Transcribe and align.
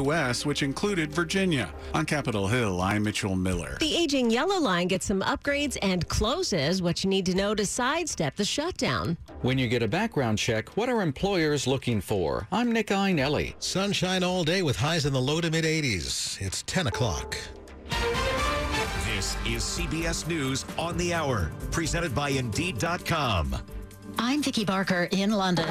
West, 0.00 0.46
which 0.46 0.62
included 0.62 1.12
Virginia. 1.12 1.72
On 1.94 2.06
Capitol 2.06 2.46
Hill, 2.48 2.80
I'm 2.80 3.02
Mitchell 3.02 3.36
Miller. 3.36 3.76
The 3.80 3.96
aging 3.96 4.30
yellow 4.30 4.58
line 4.60 4.88
gets 4.88 5.06
some 5.06 5.20
upgrades 5.22 5.76
and 5.82 6.06
closes 6.08 6.80
what 6.80 7.02
you 7.02 7.10
need 7.10 7.26
to 7.26 7.34
know 7.34 7.54
to 7.54 7.66
sidestep 7.66 8.36
the 8.36 8.44
shutdown. 8.44 9.16
When 9.42 9.58
you 9.58 9.68
get 9.68 9.82
a 9.82 9.88
background 9.88 10.38
check, 10.38 10.76
what 10.76 10.88
are 10.88 11.02
employers 11.02 11.66
looking 11.66 12.00
for? 12.00 12.46
I'm 12.52 12.72
Nick 12.72 12.88
Iannelli. 12.88 13.54
Sunshine 13.58 14.22
all 14.22 14.44
day 14.44 14.62
with 14.62 14.76
highs 14.76 15.06
in 15.06 15.12
the 15.12 15.20
low 15.20 15.40
to 15.40 15.50
mid 15.50 15.64
80s. 15.64 16.40
It's 16.40 16.62
10 16.62 16.86
o'clock. 16.86 17.36
This 19.16 19.36
is 19.46 19.62
CBS 19.62 20.26
News 20.26 20.64
on 20.78 20.96
the 20.96 21.12
Hour, 21.12 21.50
presented 21.70 22.14
by 22.14 22.30
Indeed.com. 22.30 23.56
I'm 24.22 24.42
Vicki 24.42 24.66
Barker 24.66 25.08
in 25.12 25.30
London. 25.30 25.64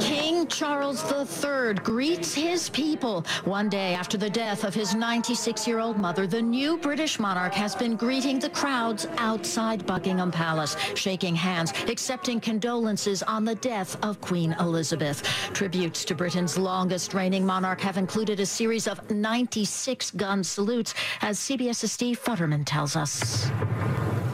King 0.00 0.46
Charles 0.46 1.04
III 1.12 1.74
greets 1.74 2.32
his 2.32 2.70
people. 2.70 3.26
One 3.44 3.68
day 3.68 3.92
after 3.92 4.16
the 4.16 4.30
death 4.30 4.64
of 4.64 4.72
his 4.72 4.94
96 4.94 5.68
year 5.68 5.78
old 5.78 5.98
mother, 5.98 6.26
the 6.26 6.40
new 6.40 6.78
British 6.78 7.20
monarch 7.20 7.52
has 7.52 7.74
been 7.74 7.96
greeting 7.96 8.38
the 8.38 8.48
crowds 8.48 9.06
outside 9.18 9.84
Buckingham 9.84 10.30
Palace, 10.30 10.74
shaking 10.94 11.36
hands, 11.36 11.74
accepting 11.86 12.40
condolences 12.40 13.22
on 13.22 13.44
the 13.44 13.56
death 13.56 14.02
of 14.02 14.18
Queen 14.22 14.56
Elizabeth. 14.58 15.22
Tributes 15.52 16.06
to 16.06 16.14
Britain's 16.14 16.56
longest 16.56 17.12
reigning 17.12 17.44
monarch 17.44 17.82
have 17.82 17.98
included 17.98 18.40
a 18.40 18.46
series 18.46 18.88
of 18.88 19.10
96 19.10 20.12
gun 20.12 20.42
salutes, 20.42 20.94
as 21.20 21.38
CBS's 21.38 21.92
Steve 21.92 22.18
Futterman 22.18 22.62
tells 22.64 22.96
us. 22.96 23.48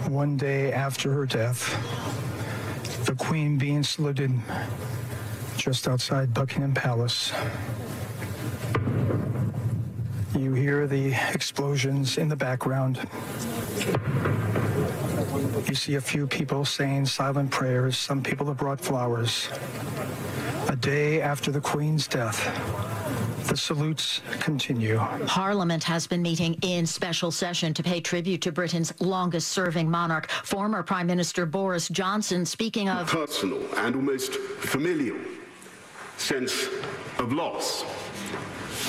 One 0.07 0.37
day 0.37 0.73
after 0.73 1.13
her 1.13 1.27
death, 1.27 1.75
the 3.05 3.15
Queen 3.15 3.59
being 3.59 3.83
saluted 3.83 4.33
just 5.59 5.87
outside 5.87 6.33
Buckingham 6.33 6.73
Palace. 6.73 7.33
You 10.35 10.55
hear 10.55 10.87
the 10.87 11.15
explosions 11.33 12.17
in 12.17 12.29
the 12.29 12.37
background. 12.37 13.07
You 15.67 15.75
see 15.75 15.97
a 15.97 16.01
few 16.01 16.27
people 16.27 16.65
saying 16.65 17.07
silent 17.07 17.51
prayers. 17.51 17.99
Some 17.99 18.23
people 18.23 18.47
have 18.47 18.57
brought 18.57 18.81
flowers. 18.81 19.49
A 20.69 20.77
day 20.77 21.21
after 21.21 21.51
the 21.51 21.61
Queen's 21.61 22.07
death, 22.07 22.41
the 23.47 23.57
salutes 23.57 24.21
continue. 24.41 24.99
Parliament 25.27 25.85
has 25.85 26.07
been 26.07 26.23
meeting 26.23 26.55
in 26.63 26.87
special 26.87 27.31
session 27.31 27.75
to 27.75 27.83
pay 27.83 28.01
tribute 28.01 28.41
to 28.43 28.53
Britain's 28.53 28.93
longest 29.01 29.49
serving 29.49 29.91
monarch, 29.91 30.31
former 30.31 30.83
Prime 30.83 31.07
Minister 31.07 31.47
Boris 31.47 31.89
Johnson, 31.89 32.45
speaking 32.47 32.89
of 32.89 33.07
personal 33.07 33.63
and 33.77 33.95
almost 33.97 34.35
familial 34.35 35.19
sense 36.17 36.69
of 37.19 37.33
loss. 37.33 37.85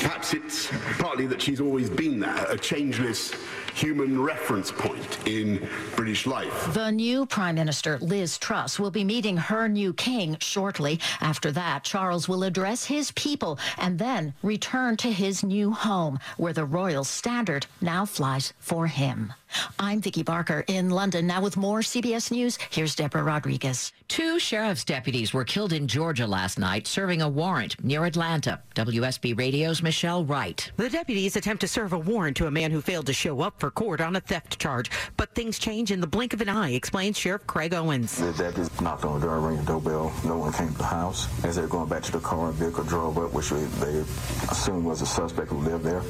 Perhaps 0.02 0.34
it's 0.34 0.68
partly 0.98 1.26
that 1.28 1.42
she's 1.42 1.62
always 1.62 1.90
been 1.90 2.20
there, 2.20 2.46
a 2.50 2.58
changeless 2.58 3.34
human 3.74 4.22
reference 4.22 4.72
point 4.72 5.28
in 5.28 5.68
British 5.96 6.26
life. 6.26 6.74
The 6.74 6.92
new 6.92 7.26
Prime 7.26 7.56
Minister, 7.56 7.98
Liz 8.00 8.38
Truss, 8.38 8.80
will 8.80 8.92
be 8.92 9.04
meeting 9.04 9.36
her 9.36 9.68
new 9.68 9.94
king 9.94 10.38
shortly. 10.40 11.00
After 11.20 11.52
that, 11.52 11.84
Charles 11.84 12.30
will 12.30 12.44
address 12.44 12.86
his 12.86 13.12
people 13.12 13.60
and 13.78 14.00
then 14.00 14.34
return 14.44 14.96
to 14.98 15.12
his 15.12 15.44
new 15.44 15.72
home, 15.72 16.20
where 16.38 16.54
the 16.54 16.66
royal 16.66 17.04
standard 17.04 17.68
now 17.82 18.06
flies 18.06 18.54
for 18.60 18.88
him. 18.88 19.34
I'm 19.80 20.02
Vicki 20.02 20.24
Barker 20.24 20.64
in 20.68 20.90
London. 20.90 21.28
Now 21.28 21.42
with 21.42 21.58
more 21.58 21.80
CBS 21.80 22.32
News, 22.32 22.58
here's 22.70 22.96
Deborah 22.96 23.24
Rodriguez. 23.24 23.94
Two 24.08 24.40
sheriff's 24.40 24.84
deputies 24.84 25.34
were 25.34 25.44
killed 25.44 25.74
in 25.74 25.88
Georgia 25.88 26.28
last 26.28 26.60
night 26.60 26.88
serving 26.88 27.22
a 27.22 27.30
warrant 27.30 27.84
near 27.84 28.06
Atlanta. 28.06 28.62
WSB 28.76 29.38
Radio's 29.38 29.82
Michelle 29.82 30.24
Wright. 30.24 30.72
The 30.78 30.90
deputies 30.90 31.36
attempt 31.36 31.62
to 31.62 31.68
serve 31.68 31.94
a 31.94 31.98
warrant 31.98 32.38
to 32.38 32.48
a 32.48 32.52
man 32.52 32.72
who 32.72 32.82
failed 32.82 33.08
to 33.08 33.14
show 33.14 33.42
up 33.42 33.60
for 33.60 33.72
court 33.72 34.02
on 34.02 34.16
a 34.16 34.20
theft 34.20 34.60
charge. 34.60 34.92
But 35.18 35.34
things 35.34 35.58
change 35.58 35.92
in 35.92 36.02
the 36.02 36.08
blink 36.08 36.34
of 36.34 36.42
an 36.42 36.50
eye, 36.50 36.72
explains 36.72 37.18
Sheriff 37.18 37.48
Craig 37.48 37.74
Owens. 37.74 38.18
The 38.18 38.34
deputies 38.34 38.82
knocked 38.82 39.06
on 39.06 39.20
the 39.20 39.26
door, 39.26 39.40
rang 39.40 39.58
the 39.58 39.64
doorbell. 39.64 40.14
No 40.24 40.38
one 40.38 40.54
came 40.54 40.72
to 40.72 40.78
the 40.78 40.84
house. 40.84 41.28
As 41.44 41.56
they 41.56 41.62
were 41.64 41.68
going 41.68 41.90
back 41.90 42.04
to 42.04 42.12
the 42.12 42.20
car, 42.20 42.50
a 42.50 42.52
vehicle 42.52 42.84
drove 42.84 43.18
up, 43.18 43.34
which 43.34 43.50
they 43.50 44.04
assumed 44.50 44.86
was 44.86 45.02
a 45.02 45.06
suspect 45.06 45.50
who 45.50 45.58
lived 45.58 45.84
there. 45.84 46.02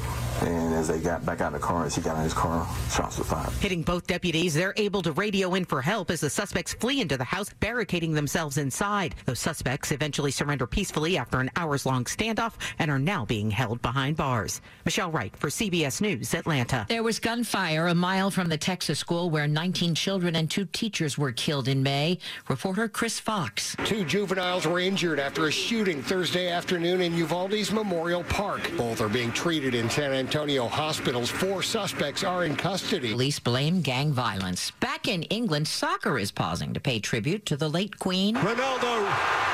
And 0.41 0.73
as 0.73 0.89
they 0.89 0.99
got 0.99 1.25
back 1.25 1.39
out 1.41 1.53
of 1.53 1.61
the 1.61 1.65
car, 1.65 1.85
as 1.85 1.95
he 1.95 2.01
got 2.01 2.17
in 2.17 2.23
his 2.23 2.33
car, 2.33 2.67
shots 2.89 3.17
were 3.17 3.23
fired. 3.23 3.34
Hitting 3.59 3.81
both 3.81 4.07
deputies, 4.07 4.53
they're 4.53 4.73
able 4.77 5.01
to 5.01 5.11
radio 5.11 5.53
in 5.55 5.65
for 5.65 5.81
help 5.81 6.11
as 6.11 6.21
the 6.21 6.29
suspects 6.29 6.73
flee 6.73 7.01
into 7.01 7.17
the 7.17 7.23
house, 7.23 7.49
barricading 7.59 8.13
themselves 8.13 8.57
inside. 8.57 9.15
Those 9.25 9.39
suspects 9.39 9.91
eventually 9.91 10.31
surrender 10.31 10.67
peacefully 10.67 11.17
after 11.17 11.39
an 11.39 11.51
hours 11.55 11.85
long 11.85 12.05
standoff 12.05 12.53
and 12.79 12.91
are 12.91 12.99
now 12.99 13.25
being 13.25 13.51
held 13.51 13.81
behind 13.81 14.17
bars. 14.17 14.61
Michelle 14.85 15.11
Wright 15.11 15.35
for 15.37 15.49
CBS 15.49 16.01
News, 16.01 16.33
Atlanta. 16.33 16.85
There 16.89 17.03
was 17.03 17.19
gunfire 17.19 17.87
a 17.87 17.95
mile 17.95 18.29
from 18.31 18.49
the 18.49 18.57
Texas 18.57 18.99
school 18.99 19.29
where 19.29 19.47
19 19.47 19.95
children 19.95 20.35
and 20.35 20.49
two 20.49 20.65
teachers 20.65 21.17
were 21.17 21.31
killed 21.31 21.67
in 21.67 21.81
May. 21.83 22.17
Reporter 22.47 22.87
Chris 22.87 23.19
Fox. 23.19 23.75
Two 23.85 24.05
juveniles 24.05 24.67
were 24.67 24.79
injured 24.79 25.19
after 25.19 25.47
a 25.47 25.51
shooting 25.51 26.01
Thursday 26.01 26.49
afternoon 26.49 27.01
in 27.01 27.13
Uvalde's 27.15 27.71
Memorial 27.71 28.23
Park. 28.25 28.71
Both 28.77 29.01
are 29.01 29.09
being 29.09 29.31
treated 29.31 29.75
in 29.75 29.89
San 29.89 30.11
Antonio 30.11 30.67
hospitals. 30.67 31.29
Four 31.29 31.63
suspects 31.63 32.23
are 32.23 32.45
in 32.45 32.55
custody. 32.55 33.13
Police 33.25 33.39
blame 33.39 33.81
gang 33.81 34.11
violence. 34.11 34.69
Back 34.79 35.07
in 35.07 35.23
England, 35.23 35.67
soccer 35.67 36.19
is 36.19 36.31
pausing 36.31 36.75
to 36.75 36.79
pay 36.79 36.99
tribute 36.99 37.43
to 37.47 37.57
the 37.57 37.67
late 37.67 37.97
Queen. 37.97 38.35
Ronaldo, 38.35 39.03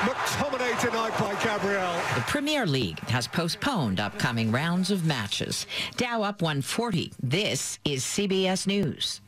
McTominay 0.00 0.78
tonight 0.78 1.18
by 1.18 1.34
Gabriel. 1.42 1.94
The 2.14 2.20
Premier 2.26 2.66
League 2.66 2.98
has 3.08 3.26
postponed 3.26 3.98
upcoming 3.98 4.52
rounds 4.52 4.90
of 4.90 5.06
matches. 5.06 5.66
Dow 5.96 6.22
up 6.22 6.42
140. 6.42 7.12
This 7.22 7.78
is 7.86 8.04
CBS 8.04 8.66
News. 8.66 9.22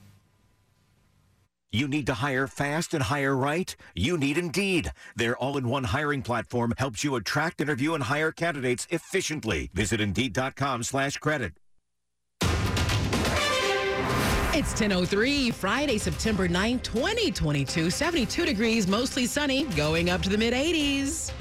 You 1.72 1.88
need 1.88 2.04
to 2.08 2.14
hire 2.14 2.46
fast 2.46 2.92
and 2.92 3.04
hire 3.04 3.34
right? 3.34 3.74
You 3.94 4.18
need 4.18 4.36
Indeed. 4.36 4.92
Their 5.16 5.38
all-in-one 5.38 5.84
hiring 5.84 6.20
platform 6.20 6.74
helps 6.76 7.02
you 7.02 7.14
attract, 7.14 7.62
interview, 7.62 7.94
and 7.94 8.04
hire 8.04 8.30
candidates 8.30 8.86
efficiently. 8.90 9.70
Visit 9.72 10.02
Indeed.com 10.02 10.82
slash 10.82 11.16
credit. 11.16 11.54
It's 14.56 14.72
10.03, 14.72 15.52
Friday, 15.52 15.98
September 15.98 16.46
9, 16.46 16.78
2022. 16.78 17.90
72 17.90 18.46
degrees, 18.46 18.86
mostly 18.86 19.26
sunny, 19.26 19.64
going 19.74 20.10
up 20.10 20.22
to 20.22 20.28
the 20.28 20.38
mid-80s. 20.38 21.32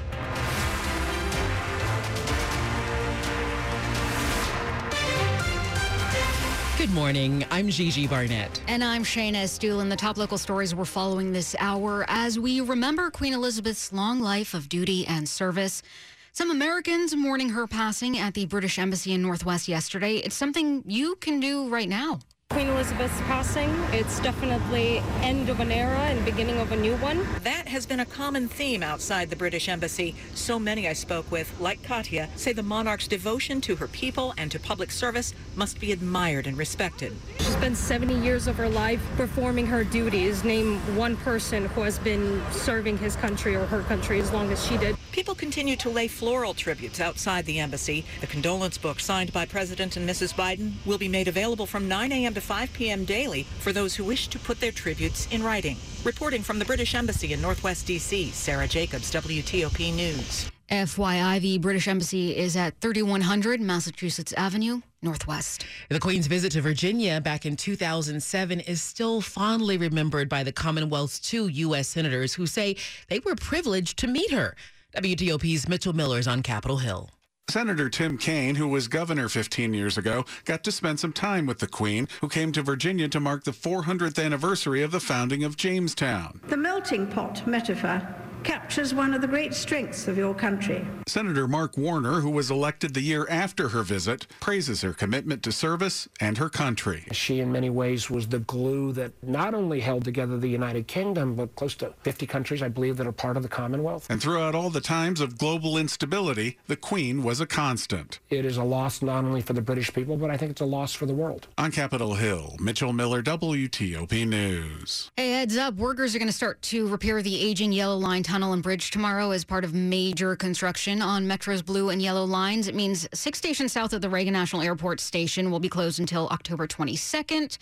Good 6.76 6.90
morning. 6.90 7.46
I'm 7.52 7.68
Gigi 7.68 8.08
Barnett. 8.08 8.60
And 8.66 8.82
I'm 8.82 9.04
Shayna 9.04 9.44
Estulin. 9.44 9.88
The 9.88 9.94
top 9.94 10.16
local 10.16 10.36
stories 10.36 10.74
we're 10.74 10.84
following 10.84 11.32
this 11.32 11.54
hour 11.60 12.04
as 12.08 12.40
we 12.40 12.62
remember 12.62 13.12
Queen 13.12 13.32
Elizabeth's 13.32 13.92
long 13.92 14.18
life 14.18 14.54
of 14.54 14.68
duty 14.68 15.06
and 15.06 15.28
service. 15.28 15.84
Some 16.32 16.50
Americans 16.50 17.14
mourning 17.14 17.50
her 17.50 17.68
passing 17.68 18.18
at 18.18 18.34
the 18.34 18.46
British 18.46 18.76
Embassy 18.76 19.12
in 19.12 19.22
Northwest 19.22 19.68
yesterday. 19.68 20.16
It's 20.16 20.34
something 20.34 20.82
you 20.84 21.14
can 21.14 21.38
do 21.38 21.68
right 21.68 21.88
now. 21.88 22.18
Queen 22.54 22.68
Elizabeth's 22.68 23.20
passing, 23.22 23.68
it's 23.90 24.20
definitely 24.20 24.98
end 25.22 25.48
of 25.48 25.58
an 25.58 25.72
era 25.72 25.98
and 25.98 26.24
beginning 26.24 26.56
of 26.58 26.70
a 26.70 26.76
new 26.76 26.94
one. 26.98 27.26
That 27.42 27.66
has 27.66 27.84
been 27.84 27.98
a 27.98 28.06
common 28.06 28.46
theme 28.46 28.80
outside 28.80 29.28
the 29.28 29.34
British 29.34 29.68
Embassy. 29.68 30.14
So 30.34 30.60
many 30.60 30.86
I 30.86 30.92
spoke 30.92 31.28
with, 31.32 31.52
like 31.58 31.82
Katya, 31.82 32.28
say 32.36 32.52
the 32.52 32.62
monarch's 32.62 33.08
devotion 33.08 33.60
to 33.62 33.74
her 33.74 33.88
people 33.88 34.34
and 34.38 34.52
to 34.52 34.60
public 34.60 34.92
service 34.92 35.34
must 35.56 35.80
be 35.80 35.90
admired 35.90 36.46
and 36.46 36.56
respected. 36.56 37.12
She 37.40 37.46
spent 37.46 37.76
70 37.76 38.20
years 38.20 38.46
of 38.46 38.54
her 38.54 38.68
life 38.68 39.04
performing 39.16 39.66
her 39.66 39.82
duties. 39.82 40.44
Name 40.44 40.78
one 40.96 41.16
person 41.16 41.64
who 41.66 41.80
has 41.80 41.98
been 41.98 42.40
serving 42.52 42.98
his 42.98 43.16
country 43.16 43.56
or 43.56 43.66
her 43.66 43.82
country 43.82 44.20
as 44.20 44.30
long 44.30 44.52
as 44.52 44.64
she 44.64 44.76
did. 44.76 44.96
People 45.24 45.34
continue 45.36 45.76
to 45.76 45.88
lay 45.88 46.06
floral 46.06 46.52
tributes 46.52 47.00
outside 47.00 47.46
the 47.46 47.58
embassy. 47.58 48.04
The 48.20 48.26
condolence 48.26 48.76
book 48.76 49.00
signed 49.00 49.32
by 49.32 49.46
President 49.46 49.96
and 49.96 50.06
Mrs. 50.06 50.34
Biden 50.34 50.72
will 50.84 50.98
be 50.98 51.08
made 51.08 51.28
available 51.28 51.64
from 51.64 51.88
9 51.88 52.12
a.m. 52.12 52.34
to 52.34 52.42
5 52.42 52.74
p.m. 52.74 53.06
daily 53.06 53.44
for 53.60 53.72
those 53.72 53.94
who 53.94 54.04
wish 54.04 54.28
to 54.28 54.38
put 54.38 54.60
their 54.60 54.70
tributes 54.70 55.26
in 55.30 55.42
writing. 55.42 55.78
Reporting 56.04 56.42
from 56.42 56.58
the 56.58 56.66
British 56.66 56.94
Embassy 56.94 57.32
in 57.32 57.40
Northwest 57.40 57.86
D.C., 57.86 58.32
Sarah 58.32 58.68
Jacobs, 58.68 59.10
WTOP 59.10 59.94
News. 59.94 60.50
FYI, 60.70 61.40
the 61.40 61.56
British 61.56 61.88
Embassy 61.88 62.36
is 62.36 62.54
at 62.54 62.78
3100 62.80 63.62
Massachusetts 63.62 64.34
Avenue, 64.34 64.82
Northwest. 65.00 65.64
The 65.88 66.00
Queen's 66.00 66.26
visit 66.26 66.52
to 66.52 66.60
Virginia 66.60 67.18
back 67.22 67.46
in 67.46 67.56
2007 67.56 68.60
is 68.60 68.82
still 68.82 69.22
fondly 69.22 69.78
remembered 69.78 70.28
by 70.28 70.42
the 70.42 70.52
Commonwealth's 70.52 71.18
two 71.18 71.48
U.S. 71.48 71.88
senators 71.88 72.34
who 72.34 72.46
say 72.46 72.76
they 73.08 73.20
were 73.20 73.36
privileged 73.36 73.98
to 73.98 74.06
meet 74.06 74.30
her. 74.30 74.54
WTOP's 74.96 75.68
Mitchell 75.68 75.92
Miller's 75.92 76.28
on 76.28 76.42
Capitol 76.42 76.78
Hill. 76.78 77.10
Senator 77.50 77.90
Tim 77.90 78.16
Kaine, 78.16 78.54
who 78.54 78.68
was 78.68 78.88
governor 78.88 79.28
15 79.28 79.74
years 79.74 79.98
ago, 79.98 80.24
got 80.44 80.64
to 80.64 80.72
spend 80.72 80.98
some 80.98 81.12
time 81.12 81.46
with 81.46 81.58
the 81.58 81.66
Queen, 81.66 82.08
who 82.20 82.28
came 82.28 82.52
to 82.52 82.62
Virginia 82.62 83.06
to 83.08 83.20
mark 83.20 83.44
the 83.44 83.50
400th 83.50 84.22
anniversary 84.24 84.82
of 84.82 84.92
the 84.92 85.00
founding 85.00 85.44
of 85.44 85.56
Jamestown. 85.56 86.40
The 86.48 86.56
melting 86.56 87.06
pot 87.06 87.46
metaphor 87.46 88.02
captures 88.44 88.94
one 88.94 89.14
of 89.14 89.20
the 89.20 89.26
great 89.26 89.54
strengths 89.54 90.06
of 90.06 90.16
your 90.18 90.34
country. 90.34 90.86
Senator 91.06 91.48
Mark 91.48 91.76
Warner, 91.76 92.20
who 92.20 92.30
was 92.30 92.50
elected 92.50 92.94
the 92.94 93.00
year 93.00 93.26
after 93.30 93.70
her 93.70 93.82
visit, 93.82 94.26
praises 94.40 94.82
her 94.82 94.92
commitment 94.92 95.42
to 95.42 95.52
service 95.52 96.08
and 96.20 96.38
her 96.38 96.50
country. 96.50 97.04
She, 97.12 97.40
in 97.40 97.50
many 97.50 97.70
ways, 97.70 98.10
was 98.10 98.28
the 98.28 98.40
glue 98.40 98.92
that 98.92 99.12
not 99.22 99.54
only 99.54 99.80
held 99.80 100.04
together 100.04 100.38
the 100.38 100.48
United 100.48 100.86
Kingdom, 100.86 101.34
but 101.34 101.54
close 101.56 101.74
to 101.76 101.94
50 102.02 102.26
countries, 102.26 102.62
I 102.62 102.68
believe, 102.68 102.98
that 102.98 103.06
are 103.06 103.12
part 103.12 103.36
of 103.36 103.42
the 103.42 103.48
Commonwealth. 103.48 104.06
And 104.10 104.20
throughout 104.20 104.54
all 104.54 104.70
the 104.70 104.80
times 104.80 105.20
of 105.20 105.38
global 105.38 105.78
instability, 105.78 106.58
the 106.66 106.76
Queen 106.76 107.22
was 107.22 107.40
a 107.40 107.46
constant. 107.46 108.20
It 108.28 108.44
is 108.44 108.56
a 108.56 108.64
loss 108.64 109.00
not 109.00 109.24
only 109.24 109.40
for 109.40 109.54
the 109.54 109.62
British 109.62 109.92
people, 109.92 110.16
but 110.16 110.30
I 110.30 110.36
think 110.36 110.50
it's 110.50 110.60
a 110.60 110.66
loss 110.66 110.92
for 110.92 111.06
the 111.06 111.14
world. 111.14 111.48
On 111.56 111.70
Capitol 111.70 112.14
Hill, 112.14 112.56
Mitchell 112.60 112.92
Miller, 112.92 113.22
WTOP 113.22 114.26
News. 114.26 115.10
Hey, 115.16 115.30
heads 115.30 115.56
up. 115.56 115.74
Workers 115.76 116.14
are 116.14 116.18
going 116.18 116.28
to 116.28 116.32
start 116.32 116.60
to 116.62 116.86
repair 116.88 117.22
the 117.22 117.40
aging 117.40 117.72
Yellow 117.72 117.96
Line 117.96 118.22
tunnel 118.34 118.52
and 118.52 118.64
bridge 118.64 118.90
tomorrow 118.90 119.30
as 119.30 119.44
part 119.44 119.62
of 119.62 119.72
major 119.72 120.34
construction 120.34 121.00
on 121.00 121.24
Metro's 121.24 121.62
blue 121.62 121.90
and 121.90 122.02
yellow 122.02 122.24
lines. 122.24 122.66
It 122.66 122.74
means 122.74 123.08
six 123.14 123.38
stations 123.38 123.70
south 123.70 123.92
of 123.92 124.00
the 124.00 124.10
Reagan 124.10 124.32
National 124.32 124.60
Airport 124.60 124.98
station 124.98 125.52
will 125.52 125.60
be 125.60 125.68
closed 125.68 126.00
until 126.00 126.26
October 126.30 126.66
22nd. 126.66 127.58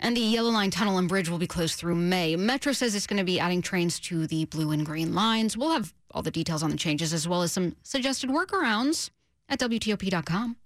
And 0.00 0.14
the 0.14 0.20
Yellow 0.20 0.50
Line 0.50 0.70
tunnel 0.70 0.98
and 0.98 1.08
bridge 1.08 1.30
will 1.30 1.38
be 1.38 1.46
closed 1.46 1.76
through 1.76 1.94
May. 1.94 2.36
Metro 2.36 2.74
says 2.74 2.94
it's 2.94 3.06
going 3.06 3.16
to 3.16 3.24
be 3.24 3.40
adding 3.40 3.62
trains 3.62 3.98
to 4.00 4.26
the 4.26 4.44
blue 4.44 4.70
and 4.72 4.84
green 4.84 5.14
lines. 5.14 5.56
We'll 5.56 5.70
have 5.70 5.94
all 6.10 6.20
the 6.20 6.30
details 6.30 6.62
on 6.62 6.68
the 6.68 6.76
changes 6.76 7.14
as 7.14 7.26
well 7.26 7.40
as 7.40 7.52
some 7.52 7.74
suggested 7.82 8.28
workarounds 8.28 9.08
at 9.48 9.60
WTOP.com. 9.60 10.56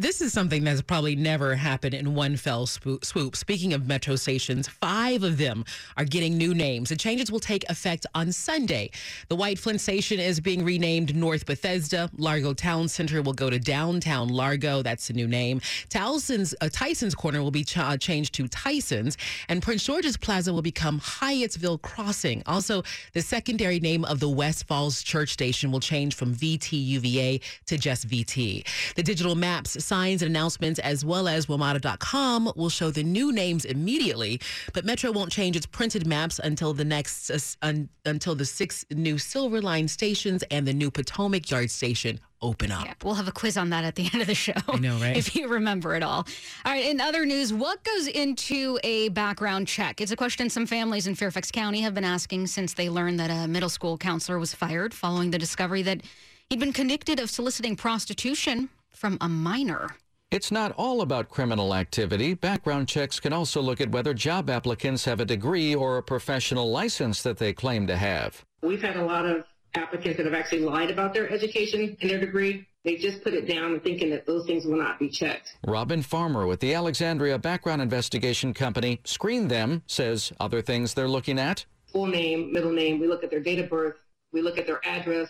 This 0.00 0.22
is 0.22 0.32
something 0.32 0.64
that's 0.64 0.80
probably 0.80 1.14
never 1.14 1.54
happened 1.54 1.92
in 1.92 2.14
one 2.14 2.38
fell 2.38 2.66
swoop. 2.66 3.36
Speaking 3.36 3.74
of 3.74 3.86
metro 3.86 4.16
stations, 4.16 4.66
five 4.66 5.22
of 5.22 5.36
them 5.36 5.62
are 5.98 6.06
getting 6.06 6.38
new 6.38 6.54
names. 6.54 6.88
The 6.88 6.96
changes 6.96 7.30
will 7.30 7.38
take 7.38 7.68
effect 7.68 8.06
on 8.14 8.32
Sunday. 8.32 8.92
The 9.28 9.36
White 9.36 9.58
Flint 9.58 9.78
station 9.78 10.18
is 10.18 10.40
being 10.40 10.64
renamed 10.64 11.14
North 11.14 11.44
Bethesda. 11.44 12.08
Largo 12.16 12.54
Town 12.54 12.88
Center 12.88 13.20
will 13.20 13.34
go 13.34 13.50
to 13.50 13.58
Downtown 13.58 14.30
Largo. 14.30 14.80
That's 14.80 15.06
the 15.08 15.12
new 15.12 15.28
name. 15.28 15.60
Towson's, 15.90 16.54
uh, 16.62 16.70
Tyson's 16.72 17.14
Corner 17.14 17.42
will 17.42 17.50
be 17.50 17.64
ch- 17.64 17.76
uh, 17.76 17.98
changed 17.98 18.32
to 18.36 18.48
Tyson's, 18.48 19.18
and 19.50 19.60
Prince 19.60 19.84
George's 19.84 20.16
Plaza 20.16 20.50
will 20.50 20.62
become 20.62 20.98
Hyattsville 20.98 21.82
Crossing. 21.82 22.42
Also, 22.46 22.82
the 23.12 23.20
secondary 23.20 23.80
name 23.80 24.06
of 24.06 24.18
the 24.18 24.30
West 24.30 24.66
Falls 24.66 25.02
Church 25.02 25.28
Station 25.28 25.70
will 25.70 25.78
change 25.78 26.14
from 26.14 26.34
VTUVA 26.34 27.42
to 27.66 27.76
just 27.76 28.08
VT. 28.08 28.66
The 28.94 29.02
digital 29.02 29.34
maps 29.34 29.89
signs 29.90 30.22
and 30.22 30.30
announcements, 30.30 30.78
as 30.78 31.04
well 31.04 31.26
as 31.26 31.46
WMATA.com, 31.46 32.52
will 32.54 32.68
show 32.68 32.92
the 32.92 33.02
new 33.02 33.32
names 33.32 33.64
immediately. 33.64 34.40
But 34.72 34.84
Metro 34.84 35.10
won't 35.10 35.32
change 35.32 35.56
its 35.56 35.66
printed 35.66 36.06
maps 36.06 36.38
until 36.38 36.72
the 36.72 36.84
next 36.84 37.28
uh, 37.28 37.38
un, 37.66 37.88
until 38.04 38.36
the 38.36 38.44
six 38.44 38.84
new 38.92 39.18
Silver 39.18 39.60
Line 39.60 39.88
stations 39.88 40.44
and 40.48 40.64
the 40.64 40.72
new 40.72 40.92
Potomac 40.92 41.50
Yard 41.50 41.72
station 41.72 42.20
open 42.40 42.70
up. 42.70 42.84
Yeah, 42.84 42.94
we'll 43.02 43.14
have 43.14 43.26
a 43.26 43.32
quiz 43.32 43.56
on 43.56 43.70
that 43.70 43.82
at 43.82 43.96
the 43.96 44.08
end 44.12 44.22
of 44.22 44.28
the 44.28 44.34
show. 44.36 44.52
I 44.68 44.78
know, 44.78 44.96
right? 44.98 45.16
If 45.16 45.34
you 45.34 45.48
remember 45.48 45.96
it 45.96 46.04
all. 46.04 46.24
All 46.64 46.72
right, 46.72 46.86
in 46.88 47.00
other 47.00 47.26
news, 47.26 47.52
what 47.52 47.82
goes 47.82 48.06
into 48.06 48.78
a 48.84 49.08
background 49.08 49.66
check? 49.66 50.00
It's 50.00 50.12
a 50.12 50.16
question 50.16 50.48
some 50.50 50.66
families 50.66 51.08
in 51.08 51.16
Fairfax 51.16 51.50
County 51.50 51.80
have 51.80 51.94
been 51.94 52.04
asking 52.04 52.46
since 52.46 52.74
they 52.74 52.88
learned 52.88 53.18
that 53.18 53.30
a 53.30 53.48
middle 53.48 53.68
school 53.68 53.98
counselor 53.98 54.38
was 54.38 54.54
fired 54.54 54.94
following 54.94 55.32
the 55.32 55.38
discovery 55.38 55.82
that 55.82 56.00
he'd 56.48 56.60
been 56.60 56.72
convicted 56.72 57.18
of 57.18 57.28
soliciting 57.28 57.74
prostitution 57.74 58.68
from 58.92 59.18
a 59.20 59.28
minor. 59.28 59.88
It's 60.30 60.52
not 60.52 60.72
all 60.76 61.00
about 61.00 61.28
criminal 61.28 61.74
activity. 61.74 62.34
Background 62.34 62.86
checks 62.86 63.18
can 63.18 63.32
also 63.32 63.60
look 63.60 63.80
at 63.80 63.90
whether 63.90 64.14
job 64.14 64.48
applicants 64.48 65.04
have 65.04 65.18
a 65.18 65.24
degree 65.24 65.74
or 65.74 65.98
a 65.98 66.02
professional 66.02 66.70
license 66.70 67.22
that 67.22 67.38
they 67.38 67.52
claim 67.52 67.86
to 67.88 67.96
have. 67.96 68.44
We've 68.62 68.82
had 68.82 68.96
a 68.96 69.04
lot 69.04 69.26
of 69.26 69.44
applicants 69.74 70.18
that 70.18 70.26
have 70.26 70.34
actually 70.34 70.60
lied 70.60 70.90
about 70.90 71.14
their 71.14 71.28
education 71.30 71.96
and 72.00 72.10
their 72.10 72.20
degree. 72.20 72.66
They 72.84 72.96
just 72.96 73.22
put 73.22 73.34
it 73.34 73.48
down 73.48 73.80
thinking 73.80 74.10
that 74.10 74.26
those 74.26 74.46
things 74.46 74.64
will 74.64 74.78
not 74.78 74.98
be 74.98 75.08
checked. 75.08 75.56
Robin 75.66 76.00
Farmer 76.00 76.46
with 76.46 76.60
the 76.60 76.74
Alexandria 76.74 77.38
Background 77.38 77.82
Investigation 77.82 78.54
Company 78.54 79.00
screened 79.04 79.50
them, 79.50 79.82
says 79.86 80.32
other 80.38 80.62
things 80.62 80.94
they're 80.94 81.08
looking 81.08 81.38
at. 81.38 81.66
Full 81.92 82.06
name, 82.06 82.52
middle 82.52 82.72
name, 82.72 83.00
we 83.00 83.08
look 83.08 83.24
at 83.24 83.30
their 83.30 83.40
date 83.40 83.58
of 83.58 83.68
birth, 83.68 83.96
we 84.32 84.42
look 84.42 84.58
at 84.58 84.66
their 84.66 84.80
address 84.86 85.28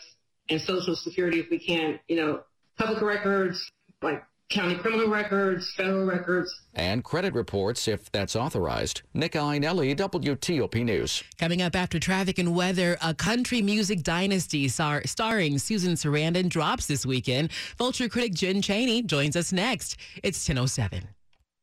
and 0.51 0.61
social 0.61 0.95
security 0.95 1.41
if 1.41 1.51
we 1.51 1.59
can, 1.59 1.99
you 2.09 2.17
know, 2.17 2.43
public 2.81 3.03
records, 3.03 3.71
like 4.01 4.23
county 4.49 4.75
criminal 4.75 5.09
records, 5.09 5.73
federal 5.77 6.07
records. 6.07 6.53
And 6.75 7.05
credit 7.05 7.35
reports 7.35 7.87
if 7.87 8.11
that's 8.11 8.35
authorized. 8.35 9.03
Nick 9.15 9.33
Iannelli, 9.33 9.95
WTOP 9.95 10.85
News. 10.85 11.23
Coming 11.39 11.61
up 11.63 11.77
after 11.77 11.99
traffic 11.99 12.39
and 12.39 12.55
weather, 12.57 12.97
a 13.03 13.15
country 13.15 13.61
music 13.63 14.03
dynasty 14.03 14.67
star- 14.69 15.03
starring 15.07 15.59
Susan 15.59 15.93
Sarandon 15.93 16.49
drops 16.49 16.87
this 16.87 17.05
weekend. 17.05 17.53
Vulture 17.79 18.09
critic 18.09 18.35
Jen 18.35 18.63
Chaney 18.63 19.03
joins 19.03 19.37
us 19.37 19.53
next. 19.53 19.97
It's 20.23 20.49
1007. 20.49 21.09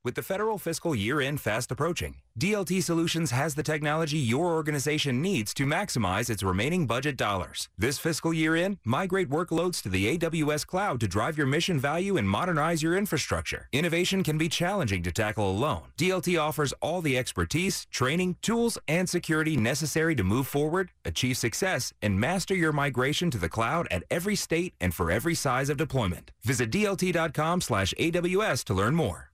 With 0.07 0.15
the 0.15 0.21
federal 0.21 0.57
fiscal 0.57 0.95
year 0.95 1.19
end 1.19 1.41
fast 1.41 1.69
approaching, 1.69 2.21
DLT 2.39 2.81
Solutions 2.81 3.31
has 3.31 3.55
the 3.55 3.61
technology 3.61 4.17
your 4.17 4.53
organization 4.53 5.21
needs 5.21 5.53
to 5.55 5.65
maximize 5.65 6.29
its 6.29 6.41
remaining 6.41 6.87
budget 6.87 7.17
dollars. 7.17 7.67
This 7.77 7.99
fiscal 7.99 8.33
year 8.33 8.55
end, 8.55 8.77
migrate 8.85 9.29
workloads 9.29 9.83
to 9.83 9.89
the 9.89 10.17
AWS 10.17 10.65
cloud 10.65 11.01
to 11.01 11.09
drive 11.09 11.37
your 11.37 11.45
mission 11.45 11.77
value 11.77 12.15
and 12.15 12.29
modernize 12.29 12.81
your 12.81 12.95
infrastructure. 12.95 13.67
Innovation 13.73 14.23
can 14.23 14.37
be 14.37 14.47
challenging 14.47 15.03
to 15.03 15.11
tackle 15.11 15.51
alone. 15.51 15.91
DLT 15.97 16.41
offers 16.41 16.71
all 16.81 17.01
the 17.01 17.17
expertise, 17.17 17.85
training, 17.91 18.37
tools, 18.41 18.77
and 18.87 19.09
security 19.09 19.57
necessary 19.57 20.15
to 20.15 20.23
move 20.23 20.47
forward, 20.47 20.89
achieve 21.03 21.35
success, 21.35 21.91
and 22.01 22.17
master 22.17 22.55
your 22.55 22.71
migration 22.71 23.29
to 23.29 23.37
the 23.37 23.49
cloud 23.49 23.89
at 23.91 24.05
every 24.09 24.37
state 24.37 24.73
and 24.79 24.93
for 24.93 25.11
every 25.11 25.35
size 25.35 25.69
of 25.69 25.75
deployment. 25.75 26.31
Visit 26.43 26.71
DLT.com 26.71 27.59
slash 27.59 27.93
AWS 27.99 28.63
to 28.63 28.73
learn 28.73 28.95
more. 28.95 29.26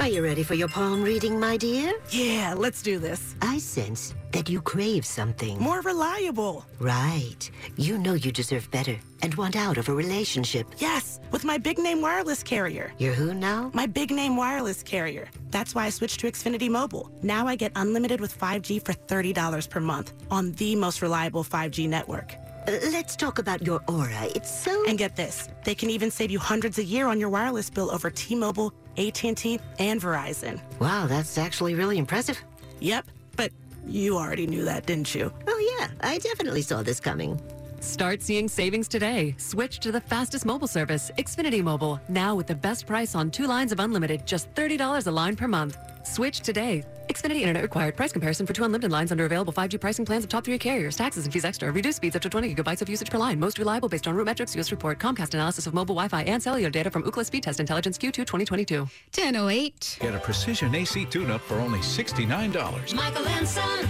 Are 0.00 0.08
you 0.08 0.24
ready 0.24 0.42
for 0.42 0.54
your 0.54 0.68
palm 0.68 1.02
reading, 1.02 1.38
my 1.38 1.56
dear? 1.56 1.94
Yeah, 2.10 2.54
let's 2.56 2.82
do 2.82 2.98
this. 2.98 3.36
I 3.40 3.58
sense 3.58 4.14
that 4.32 4.48
you 4.48 4.60
crave 4.60 5.06
something. 5.06 5.58
More 5.58 5.80
reliable. 5.82 6.66
Right. 6.80 7.48
You 7.76 7.96
know 7.98 8.14
you 8.14 8.32
deserve 8.32 8.68
better 8.72 8.96
and 9.22 9.34
want 9.36 9.54
out 9.54 9.78
of 9.78 9.88
a 9.88 9.94
relationship. 9.94 10.66
Yes, 10.78 11.20
with 11.30 11.44
my 11.44 11.58
big 11.58 11.78
name 11.78 12.02
wireless 12.02 12.42
carrier. 12.42 12.92
You're 12.98 13.14
who 13.14 13.34
now? 13.34 13.70
My 13.72 13.86
big 13.86 14.10
name 14.10 14.36
wireless 14.36 14.82
carrier. 14.82 15.28
That's 15.50 15.74
why 15.74 15.86
I 15.86 15.90
switched 15.90 16.20
to 16.20 16.26
Xfinity 16.26 16.68
Mobile. 16.68 17.10
Now 17.22 17.46
I 17.46 17.54
get 17.54 17.70
unlimited 17.76 18.20
with 18.20 18.36
5G 18.36 18.84
for 18.84 18.92
$30 18.92 19.70
per 19.70 19.80
month 19.80 20.12
on 20.30 20.52
the 20.52 20.74
most 20.74 21.02
reliable 21.02 21.44
5G 21.44 21.88
network. 21.88 22.34
Uh, 22.66 22.72
let's 22.90 23.14
talk 23.14 23.38
about 23.38 23.62
your 23.62 23.82
aura. 23.88 24.24
It's 24.34 24.50
so... 24.50 24.72
And 24.88 24.96
get 24.98 25.16
this. 25.16 25.48
They 25.64 25.74
can 25.74 25.90
even 25.90 26.10
save 26.10 26.30
you 26.30 26.38
hundreds 26.38 26.78
a 26.78 26.84
year 26.84 27.06
on 27.08 27.20
your 27.20 27.28
wireless 27.28 27.68
bill 27.68 27.90
over 27.90 28.10
T-Mobile, 28.10 28.72
AT&T, 28.96 29.60
and 29.78 30.00
Verizon. 30.00 30.60
Wow, 30.78 31.06
that's 31.06 31.38
actually 31.38 31.74
really 31.74 31.98
impressive. 31.98 32.42
Yep, 32.80 33.06
but 33.36 33.50
you 33.86 34.16
already 34.16 34.46
knew 34.46 34.64
that, 34.64 34.86
didn't 34.86 35.14
you? 35.14 35.32
Oh, 35.46 35.76
yeah. 35.78 35.88
I 36.00 36.18
definitely 36.18 36.62
saw 36.62 36.82
this 36.82 37.00
coming. 37.00 37.40
Start 37.80 38.22
seeing 38.22 38.48
savings 38.48 38.88
today. 38.88 39.34
Switch 39.36 39.78
to 39.80 39.92
the 39.92 40.00
fastest 40.00 40.46
mobile 40.46 40.66
service, 40.66 41.10
Xfinity 41.18 41.62
Mobile. 41.62 42.00
Now 42.08 42.34
with 42.34 42.46
the 42.46 42.54
best 42.54 42.86
price 42.86 43.14
on 43.14 43.30
two 43.30 43.46
lines 43.46 43.72
of 43.72 43.80
unlimited, 43.80 44.26
just 44.26 44.52
$30 44.54 45.06
a 45.06 45.10
line 45.10 45.36
per 45.36 45.48
month. 45.48 45.76
Switch 46.02 46.40
today. 46.40 46.82
Xfinity 47.08 47.40
Internet 47.40 47.62
required. 47.62 47.96
Price 47.96 48.12
comparison 48.12 48.46
for 48.46 48.52
two 48.52 48.64
unlimited 48.64 48.90
lines 48.90 49.12
under 49.12 49.24
available 49.24 49.52
5G 49.52 49.80
pricing 49.80 50.04
plans 50.04 50.24
of 50.24 50.30
top 50.30 50.44
three 50.44 50.58
carriers. 50.58 50.96
Taxes 50.96 51.24
and 51.24 51.32
fees 51.32 51.44
extra. 51.44 51.70
Reduced 51.70 51.96
speeds 51.96 52.16
up 52.16 52.22
to 52.22 52.30
20 52.30 52.54
gigabytes 52.54 52.82
of 52.82 52.88
usage 52.88 53.10
per 53.10 53.18
line. 53.18 53.38
Most 53.38 53.58
reliable 53.58 53.88
based 53.88 54.06
on 54.08 54.14
RootMetrics 54.14 54.56
US 54.58 54.70
report. 54.70 54.98
Comcast 54.98 55.34
analysis 55.34 55.66
of 55.66 55.74
mobile 55.74 55.94
Wi-Fi 55.94 56.22
and 56.22 56.42
cellular 56.42 56.70
data 56.70 56.90
from 56.90 57.02
Ookla 57.02 57.24
Speed 57.26 57.42
Test 57.42 57.60
Intelligence 57.60 57.98
Q2 57.98 58.12
2022. 58.12 58.80
1008. 58.80 59.98
Get 60.00 60.14
a 60.14 60.18
precision 60.18 60.74
AC 60.74 61.04
tune-up 61.06 61.40
for 61.42 61.56
only 61.56 61.80
$69. 61.80 62.94
Michael 62.94 63.28
and 63.28 63.46
Son. 63.48 63.88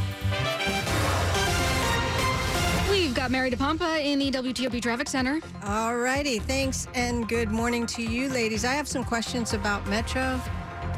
We've 2.91 3.15
got 3.15 3.31
Mary 3.31 3.51
DePompa 3.51 4.05
in 4.05 4.19
the 4.19 4.31
WTOP 4.31 4.83
Traffic 4.83 5.09
Center. 5.09 5.41
All 5.65 5.97
righty. 5.97 6.39
Thanks 6.41 6.89
and 6.95 7.29
good 7.29 7.51
morning 7.51 7.87
to 7.87 8.03
you, 8.03 8.29
ladies. 8.29 8.65
I 8.65 8.75
have 8.75 8.89
some 8.89 9.05
questions 9.05 9.53
about 9.53 9.87
Metro. 9.87 10.41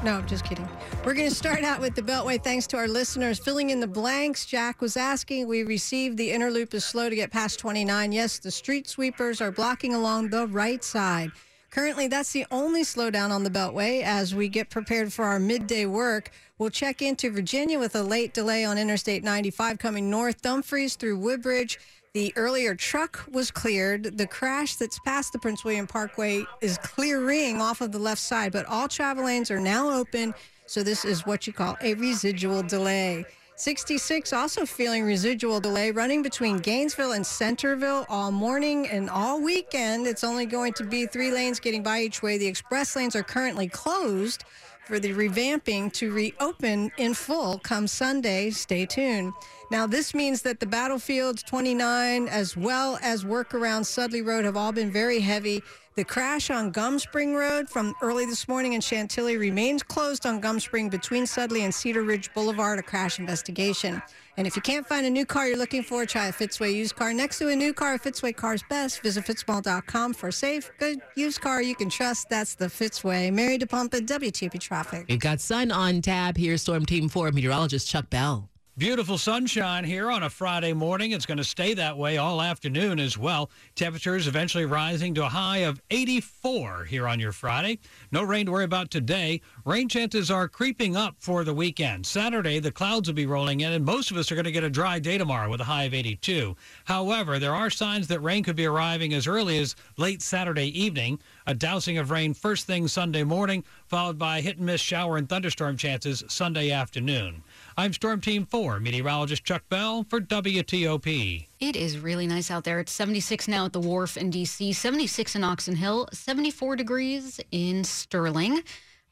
No, 0.07 0.23
just 0.23 0.45
kidding. 0.45 0.69
We're 1.05 1.15
going 1.15 1.29
to 1.29 1.35
start 1.35 1.65
out 1.65 1.81
with 1.81 1.97
the 1.97 2.01
Beltway. 2.01 2.41
Thanks 2.41 2.69
to 2.69 2.77
our 2.77 2.87
listeners 2.87 3.41
filling 3.41 3.71
in 3.71 3.81
the 3.81 3.89
blanks. 3.89 4.47
Jack 4.47 4.81
was 4.81 4.97
asking. 4.97 5.49
We 5.49 5.65
received 5.65 6.17
the 6.17 6.31
inner 6.31 6.49
loop 6.49 6.75
is 6.75 6.85
slow 6.85 7.11
to 7.11 7.17
get 7.17 7.33
past 7.33 7.59
29. 7.59 8.13
Yes, 8.13 8.39
the 8.39 8.53
street 8.53 8.87
sweepers 8.87 9.41
are 9.41 9.51
blocking 9.51 9.95
along 9.95 10.29
the 10.29 10.47
right 10.47 10.85
side. 10.85 11.33
Currently, 11.73 12.07
that's 12.07 12.31
the 12.31 12.47
only 12.53 12.83
slowdown 12.83 13.31
on 13.31 13.43
the 13.43 13.51
Beltway 13.51 14.05
as 14.05 14.33
we 14.33 14.49
get 14.49 14.71
prepared 14.71 15.13
for 15.13 15.25
our 15.25 15.41
midday 15.41 15.87
work. 15.87 16.31
We'll 16.57 16.71
check 16.71 17.03
into 17.03 17.29
Virginia 17.33 17.81
with 17.81 17.97
a 17.97 18.03
late 18.05 18.33
delay 18.33 18.65
on 18.65 18.79
Interstate 18.79 19.25
95 19.25 19.81
coming 19.81 20.09
north, 20.09 20.41
Dumfries 20.41 20.95
through 20.95 21.19
Woodbridge. 21.19 21.81
The 22.17 22.33
earlier 22.35 22.75
truck 22.75 23.27
was 23.31 23.51
cleared. 23.51 24.17
The 24.17 24.27
crash 24.27 24.77
that's 24.77 24.99
past 25.01 25.35
the 25.35 25.39
Prince 25.39 25.67
William 25.67 25.87
Parkway 25.87 26.47
is 26.63 26.79
clearing 26.79 27.61
off 27.61 27.83
of 27.83 27.93
the 27.93 27.99
left 27.99 28.23
side, 28.23 28.53
but 28.53 28.65
all 28.65 28.89
travel 28.89 29.27
lanes 29.27 29.51
are 29.51 29.61
now 29.61 29.91
open. 29.91 30.33
So 30.65 30.83
this 30.83 31.05
is 31.05 31.27
what 31.27 31.47
you 31.47 31.53
call 31.53 31.77
a 31.83 31.93
residual 31.93 32.63
delay. 32.63 33.27
66 33.57 34.33
also 34.33 34.65
feeling 34.65 35.05
residual 35.05 35.61
delay 35.61 35.91
running 35.91 36.23
between 36.23 36.57
Gainesville 36.57 37.13
and 37.13 37.27
Centerville 37.27 38.07
all 38.09 38.31
morning 38.31 38.89
and 38.89 39.11
all 39.11 39.43
weekend. 39.43 40.07
It's 40.07 40.25
only 40.25 40.47
going 40.47 40.73
to 40.73 40.85
be 40.85 41.05
three 41.05 41.31
lanes 41.31 41.61
getting 41.61 41.83
by 41.83 42.01
each 42.01 42.23
way. 42.23 42.39
The 42.39 42.47
express 42.47 42.97
lanes 42.97 43.15
are 43.15 43.23
currently 43.23 43.69
closed 43.69 44.45
for 44.87 45.01
the 45.01 45.13
revamping 45.13 45.93
to 45.93 46.13
reopen 46.13 46.93
in 46.97 47.13
full 47.13 47.59
come 47.59 47.89
Sunday. 47.89 48.51
Stay 48.51 48.87
tuned. 48.87 49.33
Now, 49.71 49.87
this 49.87 50.15
means 50.15 50.43
that 50.43 50.61
the 50.61 50.67
Battlefields 50.67 51.43
29 51.43 52.29
as 52.29 52.57
well 52.57 52.97
as 53.03 53.25
work 53.25 53.53
around 53.53 53.85
Sudley 53.85 54.23
Road 54.23 54.45
have 54.45 54.57
all 54.57 54.71
been 54.71 54.93
very 54.93 55.19
heavy. 55.19 55.63
The 55.97 56.05
crash 56.05 56.51
on 56.51 56.73
Gum 56.73 56.99
Spring 56.99 57.35
Road 57.35 57.71
from 57.71 57.95
early 58.03 58.27
this 58.27 58.49
morning 58.49 58.75
in 58.75 58.83
Chantilly 58.83 59.39
remains 59.39 59.83
closed 59.83 60.27
on 60.27 60.41
Gum 60.41 60.61
Spring 60.61 60.91
between 60.91 61.27
Sudley 61.27 61.65
and 61.65 61.75
Cedar 61.75 62.03
Ridge 62.03 62.31
Boulevard, 62.35 62.79
a 62.79 62.83
crash 62.83 63.19
investigation. 63.19 64.03
And 64.37 64.47
if 64.47 64.57
you 64.57 64.61
can't 64.61 64.87
find 64.87 65.07
a 65.07 65.11
new 65.11 65.25
car 65.25 65.49
you're 65.49 65.57
looking 65.57 65.83
for, 65.83 66.05
try 66.05 66.27
a 66.27 66.33
Fitzway 66.35 66.75
used 66.75 66.97
car. 66.97 67.15
Next 67.15 67.39
to 67.39 67.49
a 67.49 67.57
new 67.57 67.73
car, 67.73 67.99
Fitzway 67.99 68.37
Car's 68.37 68.63
best. 68.69 69.01
Visit 69.01 69.25
fitzmall.com 69.25 70.13
for 70.13 70.29
a 70.29 70.33
safe, 70.33 70.71
good 70.79 71.01
used 71.15 71.41
car 71.41 71.63
you 71.63 71.75
can 71.75 71.89
trust. 71.89 72.29
That's 72.29 72.57
the 72.57 72.67
Fitzway. 72.67 73.33
Mary 73.33 73.59
DePompa, 73.59 74.07
WTOP 74.07 74.61
Traffic. 74.61 75.07
We've 75.09 75.19
got 75.19 75.41
sun 75.41 75.71
on 75.71 76.03
tap 76.03 76.37
here. 76.37 76.59
Storm 76.59 76.85
Team 76.85 77.09
4 77.09 77.33
meteorologist 77.33 77.89
Chuck 77.89 78.11
Bell. 78.11 78.51
Beautiful 78.79 79.17
sunshine 79.17 79.85
here 79.85 80.11
on 80.11 80.23
a 80.23 80.29
Friday 80.29 80.75
morning. 80.75 81.13
It's 81.13 81.25
going 81.25 81.39
to 81.39 81.45
stay 81.45 81.73
that 81.73 81.97
way 81.97 82.19
all 82.19 82.43
afternoon 82.43 83.01
as 83.01 83.17
well. 83.17 83.49
Temperatures 83.75 84.27
eventually 84.27 84.67
rising 84.67 85.15
to 85.15 85.25
a 85.25 85.31
high 85.31 85.61
of 85.61 85.81
84 85.91 86.85
here 86.85 87.09
on 87.09 87.19
your 87.19 87.33
Friday. 87.33 87.79
No 88.13 88.23
rain 88.23 88.45
to 88.45 88.53
worry 88.53 88.65
about 88.65 88.91
today. 88.91 89.41
Rain 89.65 89.89
chances 89.89 90.31
are 90.31 90.47
creeping 90.47 90.95
up 90.95 91.17
for 91.19 91.43
the 91.43 91.55
weekend. 91.55 92.05
Saturday, 92.05 92.59
the 92.59 92.71
clouds 92.71 93.09
will 93.09 93.15
be 93.15 93.25
rolling 93.25 93.61
in, 93.61 93.73
and 93.73 93.83
most 93.83 94.11
of 94.11 94.19
us 94.19 94.31
are 94.31 94.35
going 94.35 94.45
to 94.45 94.53
get 94.53 94.63
a 94.63 94.69
dry 94.69 94.99
day 94.99 95.17
tomorrow 95.17 95.49
with 95.49 95.63
a 95.63 95.65
high 95.65 95.85
of 95.85 95.95
82. 95.95 96.55
However, 96.85 97.39
there 97.39 97.55
are 97.55 97.71
signs 97.71 98.09
that 98.09 98.21
rain 98.21 98.45
could 98.45 98.57
be 98.57 98.67
arriving 98.67 99.15
as 99.15 99.27
early 99.27 99.57
as 99.57 99.75
late 99.97 100.21
Saturday 100.21 100.69
evening. 100.79 101.19
A 101.47 101.55
dousing 101.55 101.97
of 101.97 102.11
rain 102.11 102.35
first 102.35 102.67
thing 102.67 102.89
Sunday 102.89 103.25
morning, 103.25 103.65
followed 103.87 104.19
by 104.19 104.43
hit 104.43 104.59
and 104.59 104.67
miss 104.67 104.83
shower 104.83 105.17
and 105.17 105.27
thunderstorm 105.27 105.79
chances 105.79 106.23
Sunday 106.29 106.71
afternoon. 106.71 107.43
I'm 107.79 107.93
Storm 107.93 108.23
Team 108.23 108.47
4 108.47 108.81
meteorologist 108.81 109.45
Chuck 109.45 109.63
Bell 109.69 110.07
for 110.09 110.19
WTOP. 110.19 111.47
It 111.61 111.77
is 111.77 111.99
really 111.99 112.27
nice 112.27 112.51
out 112.51 112.65
there. 112.65 112.81
It's 112.81 112.91
76 112.91 113.49
now 113.49 113.67
at 113.67 113.75
the 113.75 113.81
wharf 113.81 114.17
in 114.17 114.31
DC, 114.31 114.75
76 114.75 115.37
in 115.37 115.45
Oxon 115.45 115.77
Hill, 115.77 116.09
74 116.11 116.77
degrees 116.77 117.39
in 117.53 117.85
Sterling. 117.85 118.63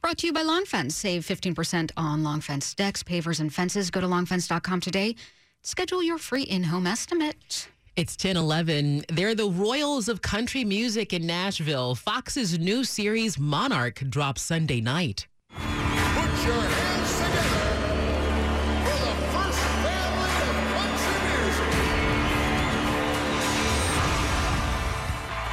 Brought 0.01 0.17
to 0.19 0.29
you 0.29 0.33
by 0.33 0.41
Long 0.41 0.65
Fence. 0.65 0.97
Save 0.97 1.27
15% 1.27 1.91
on 1.99 2.25
Long 2.25 2.41
Fence 2.41 2.73
decks, 2.73 3.03
pavers, 3.03 3.39
and 3.39 3.53
fences. 3.53 3.91
Go 3.91 4.01
to 4.01 4.07
longfence.com 4.07 4.81
today. 4.81 5.15
Schedule 5.61 6.03
your 6.03 6.17
free 6.17 6.45
in-home 6.45 6.87
estimate. 6.87 7.69
It's 7.97 8.15
1011. 8.15 9.05
They're 9.13 9.35
the 9.35 9.51
Royals 9.51 10.09
of 10.09 10.23
country 10.23 10.65
music 10.65 11.13
in 11.13 11.27
Nashville. 11.27 11.95
Fox's 11.95 12.59
new 12.59 12.83
series, 12.85 13.39
Monarch, 13.39 13.97
drops 14.09 14.41
Sunday 14.41 14.81
night. 14.81 15.27
Put 15.51 16.47
your 16.47 16.63
hands 16.63 17.17
together 17.19 17.74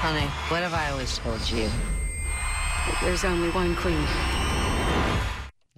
Honey, 0.01 0.25
what 0.47 0.63
have 0.63 0.73
I 0.73 0.89
always 0.89 1.19
told 1.19 1.47
you? 1.51 1.69
There's 3.03 3.23
only 3.23 3.51
one 3.51 3.75
queen. 3.75 4.03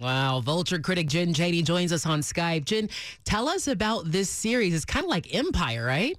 Wow. 0.00 0.40
Vulture 0.40 0.78
critic 0.78 1.08
Jen 1.08 1.34
Chaney 1.34 1.60
joins 1.60 1.92
us 1.92 2.06
on 2.06 2.22
Skype. 2.22 2.64
Jen, 2.64 2.88
tell 3.26 3.50
us 3.50 3.68
about 3.68 4.10
this 4.10 4.30
series. 4.30 4.74
It's 4.74 4.86
kind 4.86 5.04
of 5.04 5.10
like 5.10 5.34
Empire, 5.34 5.84
right? 5.84 6.16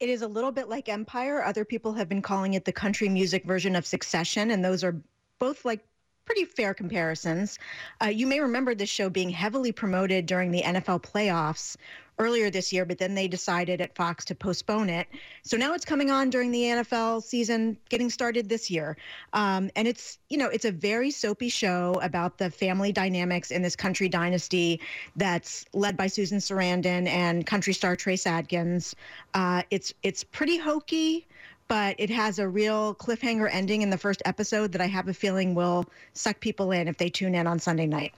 It 0.00 0.08
is 0.08 0.22
a 0.22 0.26
little 0.26 0.50
bit 0.50 0.68
like 0.68 0.88
Empire. 0.88 1.44
Other 1.44 1.64
people 1.64 1.92
have 1.92 2.08
been 2.08 2.22
calling 2.22 2.54
it 2.54 2.64
the 2.64 2.72
country 2.72 3.08
music 3.08 3.44
version 3.44 3.76
of 3.76 3.86
Succession, 3.86 4.50
and 4.50 4.64
those 4.64 4.82
are 4.82 5.00
both 5.38 5.64
like 5.64 5.86
pretty 6.26 6.44
fair 6.44 6.74
comparisons. 6.74 7.58
Uh, 8.02 8.08
you 8.08 8.26
may 8.26 8.40
remember 8.40 8.74
this 8.74 8.90
show 8.90 9.08
being 9.08 9.30
heavily 9.30 9.72
promoted 9.72 10.26
during 10.26 10.50
the 10.50 10.62
NFL 10.62 11.02
playoffs 11.02 11.76
earlier 12.18 12.50
this 12.50 12.72
year, 12.72 12.84
but 12.84 12.98
then 12.98 13.14
they 13.14 13.28
decided 13.28 13.80
at 13.80 13.94
Fox 13.94 14.24
to 14.24 14.34
postpone 14.34 14.88
it. 14.88 15.06
So 15.42 15.56
now 15.56 15.74
it's 15.74 15.84
coming 15.84 16.10
on 16.10 16.30
during 16.30 16.50
the 16.50 16.62
NFL 16.62 17.22
season, 17.22 17.76
getting 17.90 18.10
started 18.10 18.48
this 18.48 18.70
year. 18.70 18.96
Um, 19.34 19.70
and 19.76 19.86
it's, 19.86 20.18
you 20.28 20.38
know, 20.38 20.48
it's 20.48 20.64
a 20.64 20.72
very 20.72 21.10
soapy 21.10 21.48
show 21.48 22.00
about 22.02 22.38
the 22.38 22.50
family 22.50 22.90
dynamics 22.90 23.50
in 23.50 23.62
this 23.62 23.76
country 23.76 24.08
dynasty 24.08 24.80
that's 25.14 25.64
led 25.74 25.96
by 25.96 26.06
Susan 26.06 26.38
Sarandon 26.38 27.06
and 27.06 27.46
country 27.46 27.74
star 27.74 27.96
Trace 27.96 28.26
Adkins. 28.26 28.96
Uh, 29.34 29.62
it's 29.70 29.92
it's 30.02 30.24
pretty 30.24 30.56
hokey 30.56 31.26
but 31.68 31.96
it 31.98 32.10
has 32.10 32.38
a 32.38 32.48
real 32.48 32.94
cliffhanger 32.94 33.48
ending 33.50 33.82
in 33.82 33.90
the 33.90 33.98
first 33.98 34.22
episode 34.24 34.72
that 34.72 34.80
I 34.80 34.86
have 34.86 35.08
a 35.08 35.14
feeling 35.14 35.54
will 35.54 35.86
suck 36.12 36.40
people 36.40 36.72
in 36.72 36.88
if 36.88 36.96
they 36.96 37.08
tune 37.08 37.34
in 37.34 37.46
on 37.46 37.58
Sunday 37.58 37.86
night. 37.86 38.14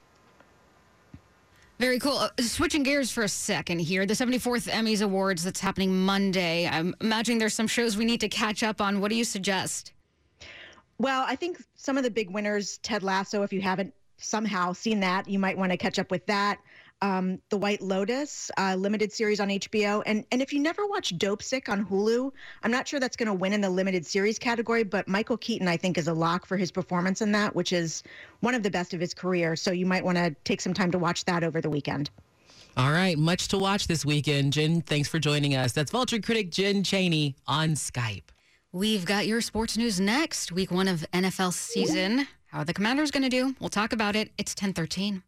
Very 1.78 2.00
cool. 2.00 2.18
Uh, 2.18 2.30
switching 2.40 2.82
gears 2.82 3.10
for 3.10 3.22
a 3.22 3.28
second 3.28 3.78
here. 3.78 4.04
The 4.04 4.14
74th 4.14 4.68
Emmys 4.68 5.00
Awards 5.00 5.44
that's 5.44 5.60
happening 5.60 6.04
Monday. 6.04 6.66
I'm 6.66 6.94
imagining 7.00 7.38
there's 7.38 7.54
some 7.54 7.68
shows 7.68 7.96
we 7.96 8.04
need 8.04 8.20
to 8.20 8.28
catch 8.28 8.64
up 8.64 8.80
on. 8.80 9.00
What 9.00 9.10
do 9.10 9.14
you 9.14 9.24
suggest? 9.24 9.92
Well, 10.98 11.24
I 11.26 11.36
think 11.36 11.62
some 11.76 11.96
of 11.96 12.02
the 12.02 12.10
big 12.10 12.30
winners, 12.30 12.78
Ted 12.78 13.04
Lasso, 13.04 13.44
if 13.44 13.52
you 13.52 13.60
haven't 13.60 13.94
somehow 14.16 14.72
seen 14.72 14.98
that, 15.00 15.28
you 15.28 15.38
might 15.38 15.56
want 15.56 15.70
to 15.70 15.78
catch 15.78 16.00
up 16.00 16.10
with 16.10 16.26
that. 16.26 16.58
Um, 17.00 17.40
the 17.50 17.56
White 17.56 17.80
Lotus 17.80 18.50
uh, 18.58 18.74
limited 18.74 19.12
series 19.12 19.38
on 19.38 19.48
HBO, 19.48 20.02
and 20.04 20.24
and 20.32 20.42
if 20.42 20.52
you 20.52 20.58
never 20.58 20.86
watched 20.86 21.16
Dopesick 21.18 21.68
on 21.68 21.86
Hulu, 21.86 22.32
I'm 22.64 22.72
not 22.72 22.88
sure 22.88 22.98
that's 22.98 23.16
going 23.16 23.28
to 23.28 23.34
win 23.34 23.52
in 23.52 23.60
the 23.60 23.70
limited 23.70 24.04
series 24.04 24.38
category, 24.38 24.82
but 24.82 25.06
Michael 25.06 25.36
Keaton 25.36 25.68
I 25.68 25.76
think 25.76 25.96
is 25.96 26.08
a 26.08 26.14
lock 26.14 26.44
for 26.44 26.56
his 26.56 26.72
performance 26.72 27.22
in 27.22 27.30
that, 27.32 27.54
which 27.54 27.72
is 27.72 28.02
one 28.40 28.54
of 28.54 28.64
the 28.64 28.70
best 28.70 28.94
of 28.94 29.00
his 29.00 29.14
career. 29.14 29.54
So 29.54 29.70
you 29.70 29.86
might 29.86 30.04
want 30.04 30.18
to 30.18 30.34
take 30.44 30.60
some 30.60 30.74
time 30.74 30.90
to 30.90 30.98
watch 30.98 31.24
that 31.26 31.44
over 31.44 31.60
the 31.60 31.70
weekend. 31.70 32.10
All 32.76 32.92
right, 32.92 33.18
much 33.18 33.48
to 33.48 33.58
watch 33.58 33.86
this 33.86 34.04
weekend. 34.04 34.52
Jen, 34.52 34.82
thanks 34.82 35.08
for 35.08 35.18
joining 35.18 35.54
us. 35.56 35.72
That's 35.72 35.90
Vulture 35.90 36.20
critic 36.20 36.50
Jen 36.50 36.84
Chaney 36.84 37.34
on 37.46 37.70
Skype. 37.70 38.24
We've 38.72 39.04
got 39.04 39.26
your 39.26 39.40
sports 39.40 39.76
news 39.76 39.98
next. 39.98 40.52
Week 40.52 40.70
one 40.70 40.88
of 40.88 41.04
NFL 41.12 41.54
season. 41.54 42.28
How 42.46 42.60
are 42.60 42.64
the 42.64 42.74
Commanders 42.74 43.10
going 43.10 43.22
to 43.24 43.28
do? 43.28 43.54
We'll 43.60 43.68
talk 43.68 43.92
about 43.92 44.14
it. 44.14 44.30
It's 44.38 44.52
1013. 44.52 45.22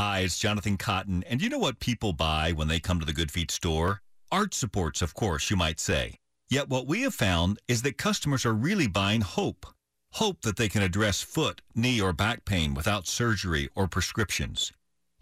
Hi, 0.00 0.20
it's 0.20 0.38
Jonathan 0.38 0.76
Cotton. 0.76 1.24
And 1.28 1.42
you 1.42 1.48
know 1.48 1.58
what 1.58 1.80
people 1.80 2.12
buy 2.12 2.52
when 2.52 2.68
they 2.68 2.78
come 2.78 3.00
to 3.00 3.04
the 3.04 3.12
Good 3.12 3.32
Feet 3.32 3.50
store? 3.50 4.00
Art 4.30 4.54
supports, 4.54 5.02
of 5.02 5.12
course, 5.12 5.50
you 5.50 5.56
might 5.56 5.80
say. 5.80 6.20
Yet 6.48 6.68
what 6.68 6.86
we 6.86 7.02
have 7.02 7.16
found 7.16 7.58
is 7.66 7.82
that 7.82 7.98
customers 7.98 8.46
are 8.46 8.54
really 8.54 8.86
buying 8.86 9.22
hope. 9.22 9.66
Hope 10.12 10.42
that 10.42 10.56
they 10.56 10.68
can 10.68 10.82
address 10.82 11.20
foot, 11.20 11.62
knee, 11.74 12.00
or 12.00 12.12
back 12.12 12.44
pain 12.44 12.74
without 12.74 13.08
surgery 13.08 13.70
or 13.74 13.88
prescriptions. 13.88 14.72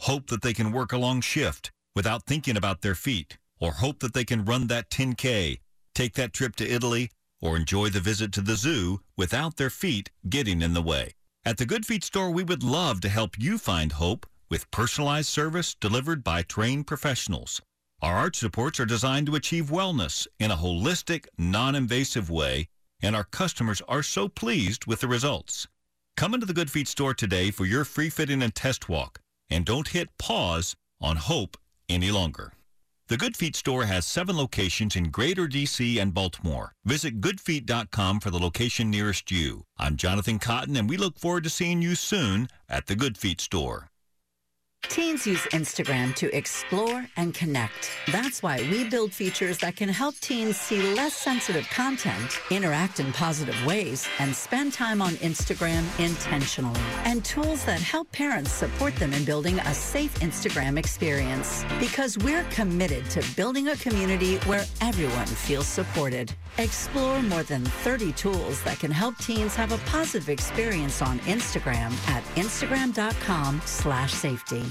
Hope 0.00 0.26
that 0.26 0.42
they 0.42 0.52
can 0.52 0.72
work 0.72 0.92
a 0.92 0.98
long 0.98 1.22
shift 1.22 1.70
without 1.94 2.26
thinking 2.26 2.58
about 2.58 2.82
their 2.82 2.94
feet. 2.94 3.38
Or 3.58 3.72
hope 3.72 4.00
that 4.00 4.12
they 4.12 4.26
can 4.26 4.44
run 4.44 4.66
that 4.66 4.90
10K, 4.90 5.58
take 5.94 6.12
that 6.16 6.34
trip 6.34 6.54
to 6.56 6.70
Italy, 6.70 7.12
or 7.40 7.56
enjoy 7.56 7.88
the 7.88 8.00
visit 8.00 8.30
to 8.32 8.42
the 8.42 8.56
zoo 8.56 9.00
without 9.16 9.56
their 9.56 9.70
feet 9.70 10.10
getting 10.28 10.60
in 10.60 10.74
the 10.74 10.82
way. 10.82 11.14
At 11.46 11.56
the 11.56 11.64
Good 11.64 11.86
Feet 11.86 12.04
store, 12.04 12.30
we 12.30 12.44
would 12.44 12.62
love 12.62 13.00
to 13.00 13.08
help 13.08 13.38
you 13.38 13.56
find 13.56 13.92
hope 13.92 14.26
with 14.48 14.70
personalized 14.70 15.28
service 15.28 15.74
delivered 15.74 16.22
by 16.22 16.42
trained 16.42 16.86
professionals. 16.86 17.60
Our 18.02 18.16
arch 18.16 18.36
supports 18.36 18.78
are 18.78 18.86
designed 18.86 19.26
to 19.26 19.34
achieve 19.34 19.66
wellness 19.66 20.26
in 20.38 20.50
a 20.50 20.56
holistic, 20.56 21.26
non-invasive 21.38 22.28
way, 22.28 22.68
and 23.00 23.16
our 23.16 23.24
customers 23.24 23.82
are 23.88 24.02
so 24.02 24.28
pleased 24.28 24.86
with 24.86 25.00
the 25.00 25.08
results. 25.08 25.66
Come 26.16 26.34
into 26.34 26.46
the 26.46 26.54
Good 26.54 26.70
Feet 26.70 26.88
store 26.88 27.14
today 27.14 27.50
for 27.50 27.64
your 27.64 27.84
free 27.84 28.10
fitting 28.10 28.42
and 28.42 28.54
test 28.54 28.88
walk, 28.88 29.20
and 29.50 29.64
don't 29.64 29.88
hit 29.88 30.08
pause 30.18 30.76
on 31.00 31.16
hope 31.16 31.56
any 31.88 32.10
longer. 32.10 32.52
The 33.08 33.16
Good 33.16 33.36
Feet 33.36 33.54
store 33.54 33.84
has 33.84 34.04
seven 34.04 34.36
locations 34.36 34.96
in 34.96 35.10
Greater 35.10 35.46
DC 35.46 36.00
and 36.00 36.12
Baltimore. 36.12 36.72
Visit 36.84 37.20
goodfeet.com 37.20 38.20
for 38.20 38.30
the 38.30 38.38
location 38.38 38.90
nearest 38.90 39.30
you. 39.30 39.62
I'm 39.78 39.96
Jonathan 39.96 40.40
Cotton, 40.40 40.76
and 40.76 40.90
we 40.90 40.96
look 40.96 41.18
forward 41.18 41.44
to 41.44 41.50
seeing 41.50 41.80
you 41.80 41.94
soon 41.94 42.48
at 42.68 42.86
the 42.86 42.96
Good 42.96 43.16
Feet 43.16 43.40
store. 43.40 43.90
Teens 44.88 45.26
use 45.26 45.42
Instagram 45.52 46.14
to 46.16 46.34
explore 46.34 47.06
and 47.16 47.34
connect. 47.34 47.90
That's 48.10 48.42
why 48.42 48.58
we 48.70 48.88
build 48.88 49.12
features 49.12 49.58
that 49.58 49.76
can 49.76 49.88
help 49.88 50.14
teens 50.16 50.56
see 50.56 50.94
less 50.94 51.14
sensitive 51.14 51.68
content, 51.70 52.40
interact 52.50 53.00
in 53.00 53.12
positive 53.12 53.56
ways, 53.66 54.08
and 54.18 54.34
spend 54.34 54.72
time 54.72 55.02
on 55.02 55.12
Instagram 55.16 55.84
intentionally. 55.98 56.80
And 57.04 57.24
tools 57.24 57.64
that 57.64 57.80
help 57.80 58.10
parents 58.12 58.50
support 58.52 58.94
them 58.96 59.12
in 59.12 59.24
building 59.24 59.58
a 59.58 59.74
safe 59.74 60.14
Instagram 60.20 60.78
experience. 60.78 61.64
Because 61.78 62.16
we're 62.18 62.44
committed 62.44 63.08
to 63.10 63.24
building 63.36 63.68
a 63.68 63.76
community 63.76 64.36
where 64.46 64.64
everyone 64.80 65.26
feels 65.26 65.66
supported. 65.66 66.32
Explore 66.58 67.22
more 67.22 67.42
than 67.42 67.64
30 67.64 68.12
tools 68.12 68.62
that 68.62 68.78
can 68.78 68.90
help 68.90 69.16
teens 69.18 69.54
have 69.56 69.72
a 69.72 69.78
positive 69.90 70.28
experience 70.28 71.02
on 71.02 71.18
Instagram 71.20 71.92
at 72.08 72.22
instagram.com 72.36 73.60
slash 73.64 74.12
safety. 74.12 74.62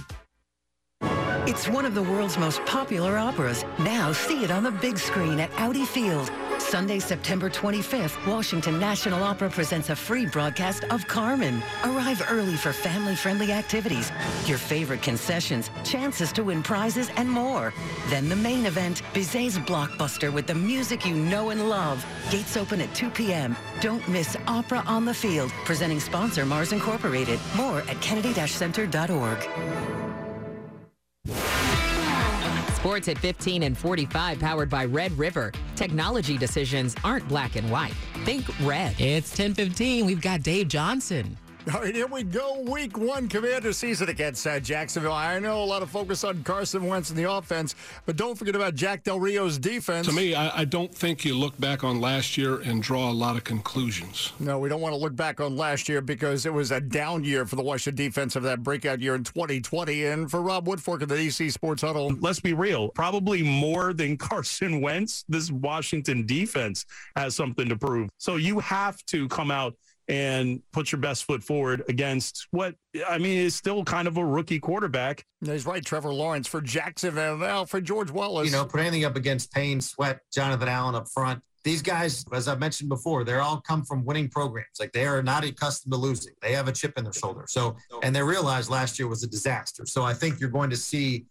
It's 1.48 1.68
one 1.68 1.86
of 1.86 1.94
the 1.94 2.02
world's 2.02 2.40
most 2.40 2.66
popular 2.66 3.20
operas. 3.20 3.66
Now 3.78 4.12
see 4.12 4.44
it 4.44 4.50
on 4.50 4.64
the 4.64 4.72
big 4.72 4.98
screen 4.98 5.40
at 5.40 5.52
Audi 5.60 5.86
Field. 5.86 6.32
Sunday, 6.58 6.98
September 6.98 7.52
25th, 7.52 8.26
Washington 8.26 8.80
National 8.80 9.24
Opera 9.24 9.52
presents 9.52 9.92
a 9.92 9.96
free 9.96 10.26
broadcast 10.26 10.86
of 10.86 11.06
Carmen. 11.06 11.62
Arrive 11.84 12.26
early 12.32 12.56
for 12.56 12.74
family-friendly 12.74 13.52
activities, 13.52 14.12
your 14.48 14.58
favorite 14.58 15.04
concessions, 15.04 15.70
chances 15.84 16.32
to 16.32 16.44
win 16.44 16.64
prizes, 16.64 17.12
and 17.16 17.30
more. 17.30 17.76
Then 18.08 18.28
the 18.28 18.36
main 18.36 18.66
event, 18.66 19.04
Bizet's 19.14 19.60
blockbuster 19.60 20.34
with 20.34 20.48
the 20.48 20.56
music 20.56 21.06
you 21.06 21.14
know 21.14 21.52
and 21.52 21.70
love. 21.70 22.04
Gates 22.32 22.58
open 22.58 22.82
at 22.82 22.96
2 22.96 23.12
p.m. 23.12 23.56
Don't 23.82 24.06
miss 24.08 24.36
Opera 24.48 24.82
on 24.88 25.06
the 25.06 25.14
Field. 25.14 25.52
Presenting 25.64 26.00
sponsor 26.00 26.44
Mars 26.44 26.74
Incorporated. 26.74 27.40
More 27.56 27.82
at 27.82 28.02
kennedy-center.org. 28.02 30.15
Sports 32.86 33.08
at 33.08 33.18
15 33.18 33.64
and 33.64 33.76
45, 33.76 34.38
powered 34.38 34.70
by 34.70 34.86
Red 34.86 35.12
River. 35.18 35.52
Technology 35.76 36.38
decisions 36.38 36.96
aren't 37.04 37.28
black 37.28 37.56
and 37.56 37.68
white. 37.72 37.96
Think 38.26 38.46
red. 38.62 38.94
It's 39.02 39.36
10:15. 39.36 40.06
We've 40.06 40.22
got 40.22 40.44
Dave 40.44 40.68
Johnson. 40.68 41.36
All 41.74 41.82
right, 41.82 41.96
here 41.96 42.06
we 42.06 42.22
go. 42.22 42.62
Week 42.62 42.96
one 42.96 43.28
commander 43.28 43.74
season 43.74 44.08
against 44.10 44.46
uh, 44.46 44.60
Jacksonville. 44.60 45.14
I 45.14 45.40
know 45.40 45.64
a 45.64 45.66
lot 45.66 45.82
of 45.82 45.90
focus 45.90 46.24
on 46.24 46.44
Carson 46.44 46.86
Wentz 46.86 47.10
and 47.10 47.18
the 47.18 47.32
offense, 47.32 47.74
but 48.06 48.16
don't 48.16 48.36
forget 48.36 48.56
about 48.56 48.76
Jack 48.76 49.04
Del 49.04 49.20
Rio's 49.20 49.58
defense. 49.58 50.06
To 50.06 50.14
me, 50.14 50.36
I, 50.36 50.60
I 50.60 50.66
don't 50.66 50.94
think 50.94 51.26
you 51.26 51.36
look 51.36 51.60
back 51.60 51.84
on 51.84 52.00
last 52.00 52.38
year 52.38 52.58
and 52.60 52.84
draw 52.84 53.10
a 53.10 53.12
lot 53.12 53.36
of 53.36 53.46
conclusions. 53.46 54.32
No, 54.40 54.60
we 54.60 54.70
don't 54.70 54.80
want 54.80 54.94
to 54.94 55.00
look 55.00 55.16
back 55.16 55.42
on 55.42 55.58
last 55.58 55.90
year 55.90 56.02
because 56.02 56.46
it 56.46 56.54
was 56.54 56.70
a 56.70 56.80
down 56.80 57.24
year 57.24 57.48
for 57.48 57.56
the 57.56 57.64
Washington 57.64 57.96
defense 57.96 58.36
of 58.36 58.44
that 58.44 58.62
breakout 58.62 59.00
year 59.02 59.16
in 59.16 59.24
2020. 59.24 60.06
And 60.06 60.30
for 60.30 60.44
Rob 60.44 60.68
Woodfork 60.68 61.02
of 61.02 61.10
the 61.10 61.16
DC 61.16 61.52
Sports 61.52 61.82
Huddle, 61.82 62.12
let's 62.20 62.40
be 62.40 62.54
real, 62.54 62.90
probably 62.90 63.42
more 63.42 63.92
than 63.92 64.18
Carson 64.26 64.82
Wentz, 64.82 65.26
this 65.28 65.50
Washington 65.50 66.28
defense 66.28 66.86
has 67.16 67.36
something 67.36 67.68
to 67.70 67.76
prove. 67.76 68.12
So 68.20 68.36
you 68.36 68.60
have 68.60 69.04
to 69.08 69.28
come 69.30 69.50
out 69.50 69.74
and 70.08 70.62
put 70.72 70.92
your 70.92 71.00
best 71.00 71.24
foot 71.24 71.44
forward 71.44 71.84
against 71.90 72.48
what 72.52 72.76
I 73.08 73.18
mean 73.18 73.40
is 73.40 73.56
still 73.56 73.84
kind 73.84 74.08
of 74.08 74.18
a 74.18 74.26
rookie 74.26 74.60
quarterback. 74.60 75.26
He's 75.44 75.66
right, 75.66 75.84
Trevor 75.84 76.14
Lawrence 76.14 76.48
for 76.48 76.62
Jacksonville. 76.62 77.66
For 77.66 77.82
George 77.82 78.12
Wallace. 78.12 78.46
You 78.48 78.52
know, 78.52 78.66
put 78.66 78.80
anything 78.80 79.06
up 79.06 79.16
against 79.16 79.52
Payne, 79.52 79.82
Sweat, 79.82 80.20
Jonathan 80.34 80.68
Allen 80.68 80.96
up 80.96 81.08
front. 81.10 81.42
These 81.64 81.82
guys, 81.82 82.24
as 82.32 82.48
I 82.48 82.54
mentioned 82.56 82.90
before, 82.90 83.24
they're 83.24 83.42
all 83.42 83.60
come 83.60 83.84
from 83.84 84.06
winning 84.06 84.30
programs. 84.30 84.68
Like 84.80 84.92
they 84.92 85.08
are 85.08 85.24
not 85.24 85.44
accustomed 85.44 85.94
to 85.94 85.98
losing. 85.98 86.34
They 86.44 86.54
have 86.54 86.68
a 86.68 86.72
chip 86.72 86.96
in 86.96 87.04
their 87.04 87.14
shoulder. 87.14 87.46
So, 87.48 87.76
and 88.04 88.16
they 88.16 88.22
realized 88.22 88.70
last 88.70 89.00
year 89.00 89.08
was 89.08 89.24
a 89.24 89.28
disaster. 89.28 89.88
So 89.88 90.04
I 90.04 90.14
think 90.14 90.40
you're 90.40 90.52
going 90.52 90.70
to 90.70 90.78
see 90.78 91.26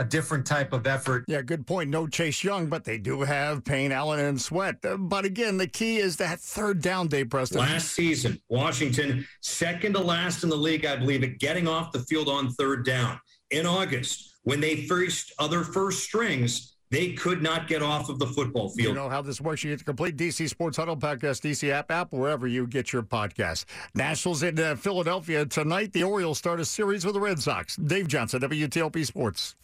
a 0.00 0.04
different 0.04 0.46
type 0.46 0.72
of 0.72 0.86
effort. 0.86 1.26
Yeah, 1.28 1.42
good 1.42 1.66
point. 1.66 1.90
No 1.90 2.06
Chase 2.06 2.42
Young, 2.42 2.68
but 2.68 2.84
they 2.84 2.96
do 2.96 3.20
have 3.20 3.62
Payne, 3.64 3.92
Allen, 3.92 4.18
and 4.18 4.40
Sweat. 4.40 4.76
Uh, 4.82 4.96
But 4.96 5.26
again, 5.26 5.58
the 5.58 5.66
key 5.66 5.98
is 5.98 6.16
that 6.16 6.40
third 6.40 6.80
down 6.80 7.08
day, 7.08 7.22
Preston. 7.22 7.58
Last 7.58 7.92
season, 7.92 8.40
Washington, 8.48 9.26
second 9.42 9.92
to 9.92 10.00
last 10.00 10.42
in 10.42 10.48
the 10.48 10.56
league, 10.56 10.86
I 10.86 10.96
believe, 10.96 11.22
at 11.22 11.38
getting 11.38 11.68
off 11.68 11.92
the 11.92 11.98
field 12.00 12.30
on 12.30 12.50
third 12.52 12.86
down. 12.86 13.20
In 13.50 13.66
August, 13.66 14.36
when 14.44 14.58
they 14.58 14.86
faced 14.86 15.34
other 15.38 15.64
first 15.64 16.02
strings, 16.02 16.76
they 16.90 17.12
could 17.12 17.42
not 17.42 17.68
get 17.68 17.82
off 17.82 18.08
of 18.08 18.18
the 18.18 18.26
football 18.26 18.68
field. 18.68 18.88
You 18.88 18.94
know 18.94 19.08
how 19.08 19.22
this 19.22 19.40
works. 19.40 19.62
You 19.62 19.70
get 19.70 19.78
the 19.78 19.84
complete 19.84 20.16
DC 20.16 20.48
Sports 20.48 20.76
Huddle 20.76 20.96
podcast, 20.96 21.42
DC 21.42 21.70
app, 21.70 21.90
app, 21.90 22.12
wherever 22.12 22.46
you 22.46 22.66
get 22.66 22.92
your 22.92 23.02
podcast. 23.02 23.64
Nationals 23.94 24.42
in 24.42 24.58
uh, 24.58 24.74
Philadelphia 24.76 25.46
tonight. 25.46 25.92
The 25.92 26.02
Orioles 26.02 26.38
start 26.38 26.58
a 26.60 26.64
series 26.64 27.04
with 27.04 27.14
the 27.14 27.20
Red 27.20 27.40
Sox. 27.40 27.76
Dave 27.76 28.08
Johnson, 28.08 28.40
WTOP 28.40 29.06
Sports. 29.06 29.54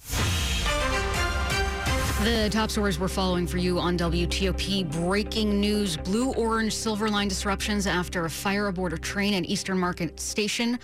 The 2.23 2.49
top 2.51 2.71
stories 2.71 2.99
we're 2.99 3.09
following 3.09 3.47
for 3.47 3.59
you 3.59 3.79
on 3.79 3.99
WTOP. 3.99 4.91
Breaking 4.93 5.61
news 5.61 5.97
blue 5.97 6.33
orange 6.35 6.75
silver 6.75 7.09
line 7.09 7.29
disruptions 7.29 7.87
after 7.87 8.25
a 8.25 8.31
fire 8.31 8.69
aboard 8.69 8.93
a 8.93 8.99
train 8.99 9.35
at 9.35 9.45
Eastern 9.45 9.79
Market 9.79 10.19
Station. 10.21 10.79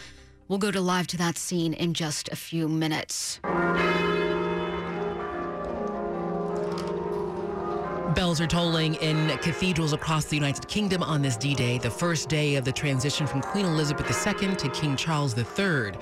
We'll 0.48 0.58
go 0.58 0.70
to 0.70 0.80
live 0.80 1.06
to 1.08 1.16
that 1.18 1.38
scene 1.38 1.72
in 1.72 1.94
just 1.94 2.28
a 2.28 2.36
few 2.36 2.68
minutes. 2.68 3.40
Bells 8.14 8.40
are 8.40 8.46
tolling 8.46 8.94
in 8.96 9.28
cathedrals 9.38 9.92
across 9.92 10.26
the 10.26 10.36
United 10.36 10.68
Kingdom 10.68 11.02
on 11.02 11.22
this 11.22 11.36
D 11.36 11.54
Day, 11.54 11.78
the 11.78 11.90
first 11.90 12.28
day 12.28 12.56
of 12.56 12.64
the 12.64 12.72
transition 12.72 13.26
from 13.26 13.40
Queen 13.40 13.64
Elizabeth 13.64 14.06
II 14.26 14.54
to 14.56 14.68
King 14.70 14.96
Charles 14.96 15.36
III. 15.36 15.92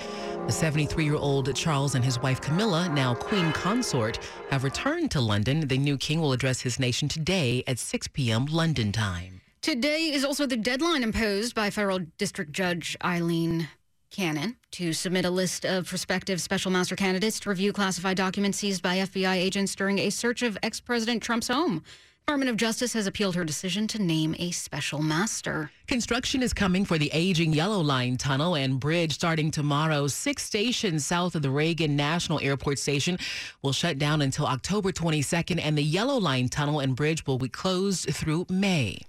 The 0.46 0.50
73 0.50 1.04
year 1.04 1.14
old 1.14 1.54
Charles 1.54 1.94
and 1.94 2.04
his 2.04 2.18
wife 2.18 2.40
Camilla, 2.40 2.88
now 2.88 3.14
Queen 3.14 3.52
Consort, 3.52 4.18
have 4.50 4.64
returned 4.64 5.10
to 5.12 5.20
London. 5.20 5.68
The 5.68 5.78
new 5.78 5.96
king 5.96 6.20
will 6.20 6.32
address 6.32 6.60
his 6.60 6.80
nation 6.80 7.08
today 7.08 7.62
at 7.66 7.78
6 7.78 8.08
p.m. 8.08 8.46
London 8.46 8.90
time. 8.90 9.40
Today 9.62 10.10
is 10.12 10.24
also 10.24 10.46
the 10.46 10.56
deadline 10.56 11.02
imposed 11.02 11.54
by 11.54 11.70
federal 11.70 12.00
district 12.18 12.52
judge 12.52 12.96
Aileen 13.04 13.68
Cannon 14.10 14.56
to 14.72 14.92
submit 14.92 15.24
a 15.24 15.30
list 15.30 15.64
of 15.64 15.86
prospective 15.86 16.40
special 16.40 16.70
master 16.70 16.96
candidates 16.96 17.40
to 17.40 17.48
review 17.48 17.72
classified 17.72 18.16
documents 18.16 18.58
seized 18.58 18.82
by 18.82 18.98
FBI 18.98 19.36
agents 19.36 19.74
during 19.74 19.98
a 19.98 20.10
search 20.10 20.42
of 20.42 20.58
ex 20.62 20.80
President 20.80 21.22
Trump's 21.22 21.48
home. 21.48 21.82
Department 22.26 22.50
of 22.50 22.56
Justice 22.56 22.92
has 22.92 23.08
appealed 23.08 23.34
her 23.34 23.44
decision 23.44 23.88
to 23.88 24.00
name 24.00 24.36
a 24.38 24.52
special 24.52 25.02
master. 25.02 25.72
Construction 25.88 26.42
is 26.42 26.52
coming 26.52 26.84
for 26.84 26.96
the 26.96 27.10
aging 27.12 27.52
Yellow 27.52 27.80
Line 27.80 28.16
tunnel 28.16 28.54
and 28.54 28.78
bridge 28.78 29.14
starting 29.14 29.50
tomorrow. 29.50 30.06
Six 30.06 30.44
stations 30.44 31.04
south 31.04 31.34
of 31.34 31.42
the 31.42 31.50
Reagan 31.50 31.96
National 31.96 32.38
Airport 32.38 32.78
Station 32.78 33.18
will 33.62 33.72
shut 33.72 33.98
down 33.98 34.22
until 34.22 34.46
October 34.46 34.92
22nd, 34.92 35.60
and 35.60 35.76
the 35.76 35.82
Yellow 35.82 36.18
Line 36.18 36.48
tunnel 36.48 36.78
and 36.78 36.94
bridge 36.94 37.26
will 37.26 37.38
be 37.38 37.48
closed 37.48 38.14
through 38.14 38.46
May. 38.48 39.00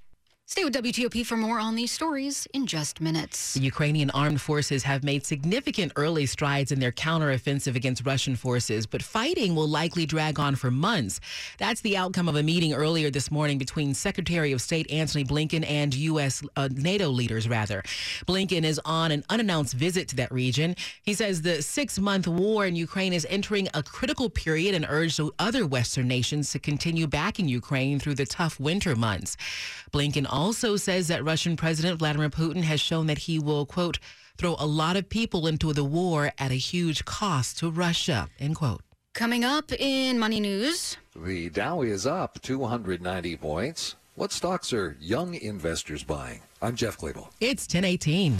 Stay 0.52 0.66
with 0.66 0.76
WTOP 0.76 1.26
for 1.26 1.38
more 1.38 1.62
on 1.62 1.76
these 1.76 1.94
stories 1.94 2.46
in 2.54 2.68
just 2.68 3.00
minutes. 3.00 3.54
The 3.54 3.62
Ukrainian 3.62 4.10
armed 4.10 4.42
forces 4.42 4.84
have 4.84 5.02
made 5.02 5.26
significant 5.26 5.94
early 5.96 6.26
strides 6.26 6.74
in 6.74 6.82
their 6.82 6.92
counteroffensive 6.92 7.74
against 7.78 8.06
Russian 8.06 8.36
forces, 8.36 8.86
but 8.86 9.02
fighting 9.02 9.56
will 9.56 9.70
likely 9.70 10.06
drag 10.06 10.42
on 10.42 10.58
for 10.58 10.70
months. 10.70 11.22
That's 11.58 11.80
the 11.80 11.96
outcome 11.96 12.28
of 12.28 12.36
a 12.36 12.44
meeting 12.44 12.74
earlier 12.74 13.10
this 13.10 13.32
morning 13.32 13.60
between 13.60 13.94
Secretary 13.94 14.52
of 14.52 14.62
State 14.62 14.92
Antony 14.92 15.24
Blinken 15.24 15.64
and 15.66 15.96
U.S. 15.96 16.44
Uh, 16.58 16.68
NATO 16.70 17.08
leaders, 17.08 17.48
rather. 17.48 17.82
Blinken 18.28 18.66
is 18.66 18.78
on 18.84 19.14
an 19.14 19.24
unannounced 19.30 19.74
visit 19.74 20.10
to 20.10 20.18
that 20.18 20.34
region. 20.34 20.76
He 21.04 21.14
says 21.14 21.44
the 21.44 21.62
six 21.62 21.98
month 21.98 22.28
war 22.28 22.66
in 22.66 22.76
Ukraine 22.76 23.14
is 23.14 23.26
entering 23.30 23.70
a 23.74 23.82
critical 23.82 24.30
period 24.30 24.76
and 24.76 24.86
urged 24.90 25.18
other 25.40 25.66
Western 25.66 26.10
nations 26.10 26.52
to 26.52 26.60
continue 26.60 27.08
backing 27.08 27.48
Ukraine 27.48 28.00
through 28.00 28.16
the 28.16 28.26
tough 28.26 28.60
winter 28.60 28.98
months. 28.98 29.38
Blinken 29.94 30.26
also 30.42 30.76
says 30.76 31.08
that 31.08 31.24
Russian 31.24 31.56
President 31.56 32.00
Vladimir 32.00 32.30
Putin 32.30 32.64
has 32.64 32.82
shown 32.82 33.06
that 33.06 33.20
he 33.20 33.38
will, 33.38 33.66
quote, 33.68 34.00
throw 34.38 34.56
a 34.58 34.66
lot 34.66 34.96
of 34.96 35.08
people 35.08 35.46
into 35.46 35.72
the 35.72 35.84
war 35.84 36.32
at 36.40 36.50
a 36.50 36.56
huge 36.56 37.06
cost 37.06 37.60
to 37.60 37.70
Russia, 37.70 38.28
end 38.40 38.56
quote. 38.56 38.82
Coming 39.14 39.44
up 39.44 39.72
in 39.72 40.18
Money 40.18 40.40
News. 40.40 40.98
The 41.16 41.50
Dow 41.52 41.84
is 41.84 42.08
up 42.08 42.42
290 42.42 43.38
points. 43.38 43.96
What 44.16 44.32
stocks 44.32 44.74
are 44.74 44.98
young 45.00 45.36
investors 45.36 46.04
buying? 46.04 46.42
I'm 46.60 46.76
Jeff 46.76 46.98
Clabaugh. 46.98 47.30
It's 47.40 47.66
1018. 47.66 48.38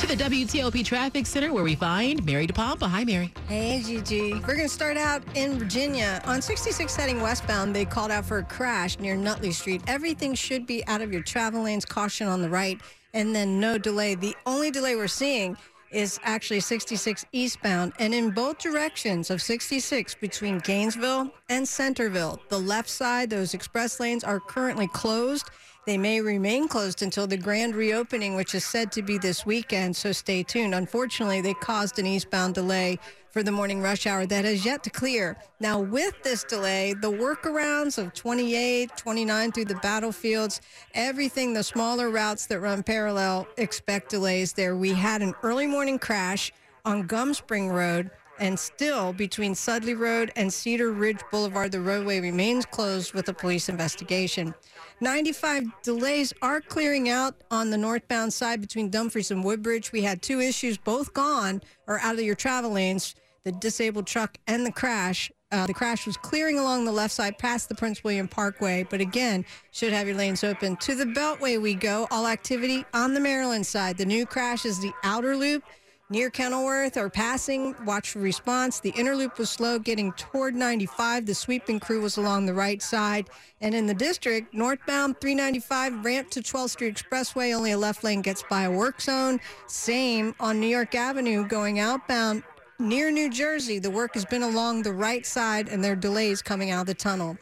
To 0.00 0.06
the 0.06 0.14
WTOP 0.14 0.84
Traffic 0.84 1.24
Center 1.24 1.54
where 1.54 1.64
we 1.64 1.74
find 1.74 2.22
Mary 2.26 2.46
DePompa. 2.46 2.86
Hi, 2.86 3.02
Mary. 3.02 3.32
Hey, 3.48 3.82
Gigi. 3.82 4.34
We're 4.34 4.54
going 4.54 4.58
to 4.58 4.68
start 4.68 4.98
out 4.98 5.22
in 5.34 5.58
Virginia. 5.58 6.20
On 6.26 6.42
66 6.42 6.94
heading 6.94 7.22
westbound, 7.22 7.74
they 7.74 7.86
called 7.86 8.10
out 8.10 8.26
for 8.26 8.38
a 8.38 8.42
crash 8.44 8.98
near 8.98 9.16
Nutley 9.16 9.52
Street. 9.52 9.80
Everything 9.86 10.34
should 10.34 10.66
be 10.66 10.86
out 10.86 11.00
of 11.00 11.14
your 11.14 11.22
travel 11.22 11.62
lanes. 11.62 11.86
Caution 11.86 12.28
on 12.28 12.42
the 12.42 12.50
right, 12.50 12.78
and 13.14 13.34
then 13.34 13.58
no 13.58 13.78
delay. 13.78 14.14
The 14.14 14.36
only 14.44 14.70
delay 14.70 14.96
we're 14.96 15.08
seeing 15.08 15.56
is 15.90 16.20
actually 16.24 16.60
66 16.60 17.24
eastbound, 17.32 17.94
and 17.98 18.12
in 18.12 18.30
both 18.30 18.58
directions 18.58 19.30
of 19.30 19.40
66 19.40 20.14
between 20.16 20.58
Gainesville 20.58 21.30
and 21.48 21.66
Centerville. 21.66 22.38
The 22.50 22.58
left 22.58 22.90
side, 22.90 23.30
those 23.30 23.54
express 23.54 23.98
lanes 23.98 24.24
are 24.24 24.40
currently 24.40 24.88
closed. 24.88 25.48
They 25.86 25.96
may 25.96 26.20
remain 26.20 26.66
closed 26.66 27.02
until 27.02 27.28
the 27.28 27.36
grand 27.36 27.76
reopening, 27.76 28.34
which 28.34 28.56
is 28.56 28.64
said 28.64 28.90
to 28.90 29.02
be 29.02 29.18
this 29.18 29.46
weekend, 29.46 29.94
so 29.94 30.10
stay 30.10 30.42
tuned. 30.42 30.74
Unfortunately, 30.74 31.40
they 31.40 31.54
caused 31.54 32.00
an 32.00 32.06
eastbound 32.06 32.56
delay 32.56 32.98
for 33.30 33.44
the 33.44 33.52
morning 33.52 33.80
rush 33.80 34.04
hour 34.04 34.26
that 34.26 34.44
has 34.44 34.64
yet 34.64 34.82
to 34.82 34.90
clear. 34.90 35.36
Now, 35.60 35.78
with 35.78 36.20
this 36.24 36.42
delay, 36.42 36.92
the 36.92 37.12
workarounds 37.12 37.98
of 37.98 38.14
28, 38.14 38.96
29 38.96 39.52
through 39.52 39.66
the 39.66 39.76
battlefields, 39.76 40.60
everything, 40.92 41.54
the 41.54 41.62
smaller 41.62 42.10
routes 42.10 42.46
that 42.46 42.58
run 42.58 42.82
parallel, 42.82 43.46
expect 43.56 44.10
delays 44.10 44.54
there. 44.54 44.74
We 44.74 44.92
had 44.92 45.22
an 45.22 45.34
early 45.44 45.68
morning 45.68 46.00
crash 46.00 46.52
on 46.84 47.06
Gum 47.06 47.32
Spring 47.32 47.68
Road 47.68 48.10
and 48.38 48.58
still 48.58 49.12
between 49.12 49.54
Sudley 49.54 49.94
Road 49.94 50.32
and 50.36 50.52
Cedar 50.52 50.92
Ridge 50.92 51.20
Boulevard, 51.30 51.72
the 51.72 51.80
roadway 51.80 52.20
remains 52.20 52.66
closed 52.66 53.14
with 53.14 53.28
a 53.28 53.34
police 53.34 53.68
investigation. 53.68 54.54
95 55.00 55.64
delays 55.82 56.32
are 56.42 56.60
clearing 56.60 57.08
out 57.08 57.34
on 57.50 57.70
the 57.70 57.76
northbound 57.76 58.32
side 58.32 58.60
between 58.60 58.90
Dumfries 58.90 59.30
and 59.30 59.44
Woodbridge. 59.44 59.92
We 59.92 60.02
had 60.02 60.22
two 60.22 60.40
issues, 60.40 60.78
both 60.78 61.12
gone 61.12 61.62
or 61.86 61.98
out 62.00 62.14
of 62.14 62.22
your 62.22 62.34
travel 62.34 62.72
lanes 62.72 63.14
the 63.46 63.52
disabled 63.52 64.08
truck 64.08 64.36
and 64.48 64.66
the 64.66 64.72
crash. 64.72 65.30
Uh, 65.52 65.68
the 65.68 65.72
crash 65.72 66.04
was 66.04 66.16
clearing 66.16 66.58
along 66.58 66.84
the 66.84 66.90
left 66.90 67.14
side 67.14 67.38
past 67.38 67.68
the 67.68 67.76
Prince 67.76 68.02
William 68.02 68.26
Parkway, 68.26 68.84
but 68.90 69.00
again, 69.00 69.44
should 69.70 69.92
have 69.92 70.08
your 70.08 70.16
lanes 70.16 70.42
open. 70.42 70.76
To 70.78 70.96
the 70.96 71.04
Beltway 71.04 71.62
we 71.62 71.74
go. 71.74 72.08
All 72.10 72.26
activity 72.26 72.84
on 72.92 73.14
the 73.14 73.20
Maryland 73.20 73.64
side. 73.64 73.98
The 73.98 74.04
new 74.04 74.26
crash 74.26 74.64
is 74.64 74.80
the 74.80 74.92
outer 75.04 75.36
loop 75.36 75.62
near 76.08 76.30
Kenilworth 76.30 76.96
or 76.96 77.10
passing. 77.10 77.74
Watch 77.84 78.10
for 78.10 78.20
response. 78.20 78.80
The 78.80 78.90
inner 78.90 79.16
loop 79.16 79.38
was 79.38 79.50
slow 79.50 79.78
getting 79.78 80.12
toward 80.12 80.54
95. 80.54 81.26
The 81.26 81.34
sweeping 81.34 81.80
crew 81.80 82.00
was 82.00 82.16
along 82.16 82.46
the 82.46 82.54
right 82.54 82.80
side. 82.80 83.28
And 83.60 83.74
in 83.74 83.86
the 83.86 83.94
district, 83.94 84.54
northbound 84.54 85.20
395 85.20 86.04
ramp 86.04 86.30
to 86.30 86.40
12th 86.40 86.70
Street 86.70 86.94
Expressway, 86.96 87.54
only 87.54 87.72
a 87.72 87.78
left 87.78 88.04
lane 88.04 88.22
gets 88.22 88.42
by 88.48 88.62
a 88.62 88.70
work 88.70 89.00
zone. 89.00 89.40
Same 89.66 90.34
on 90.38 90.60
New 90.60 90.68
York 90.68 90.94
Avenue 90.94 91.46
going 91.46 91.78
outbound 91.80 92.42
near 92.78 93.10
New 93.10 93.30
Jersey. 93.30 93.78
The 93.78 93.90
work 93.90 94.14
has 94.14 94.24
been 94.24 94.42
along 94.42 94.82
the 94.82 94.92
right 94.92 95.24
side 95.24 95.68
and 95.68 95.82
there 95.82 95.92
are 95.92 95.96
delays 95.96 96.42
coming 96.42 96.70
out 96.70 96.82
of 96.82 96.86
the 96.86 96.94
tunnel. 96.94 97.36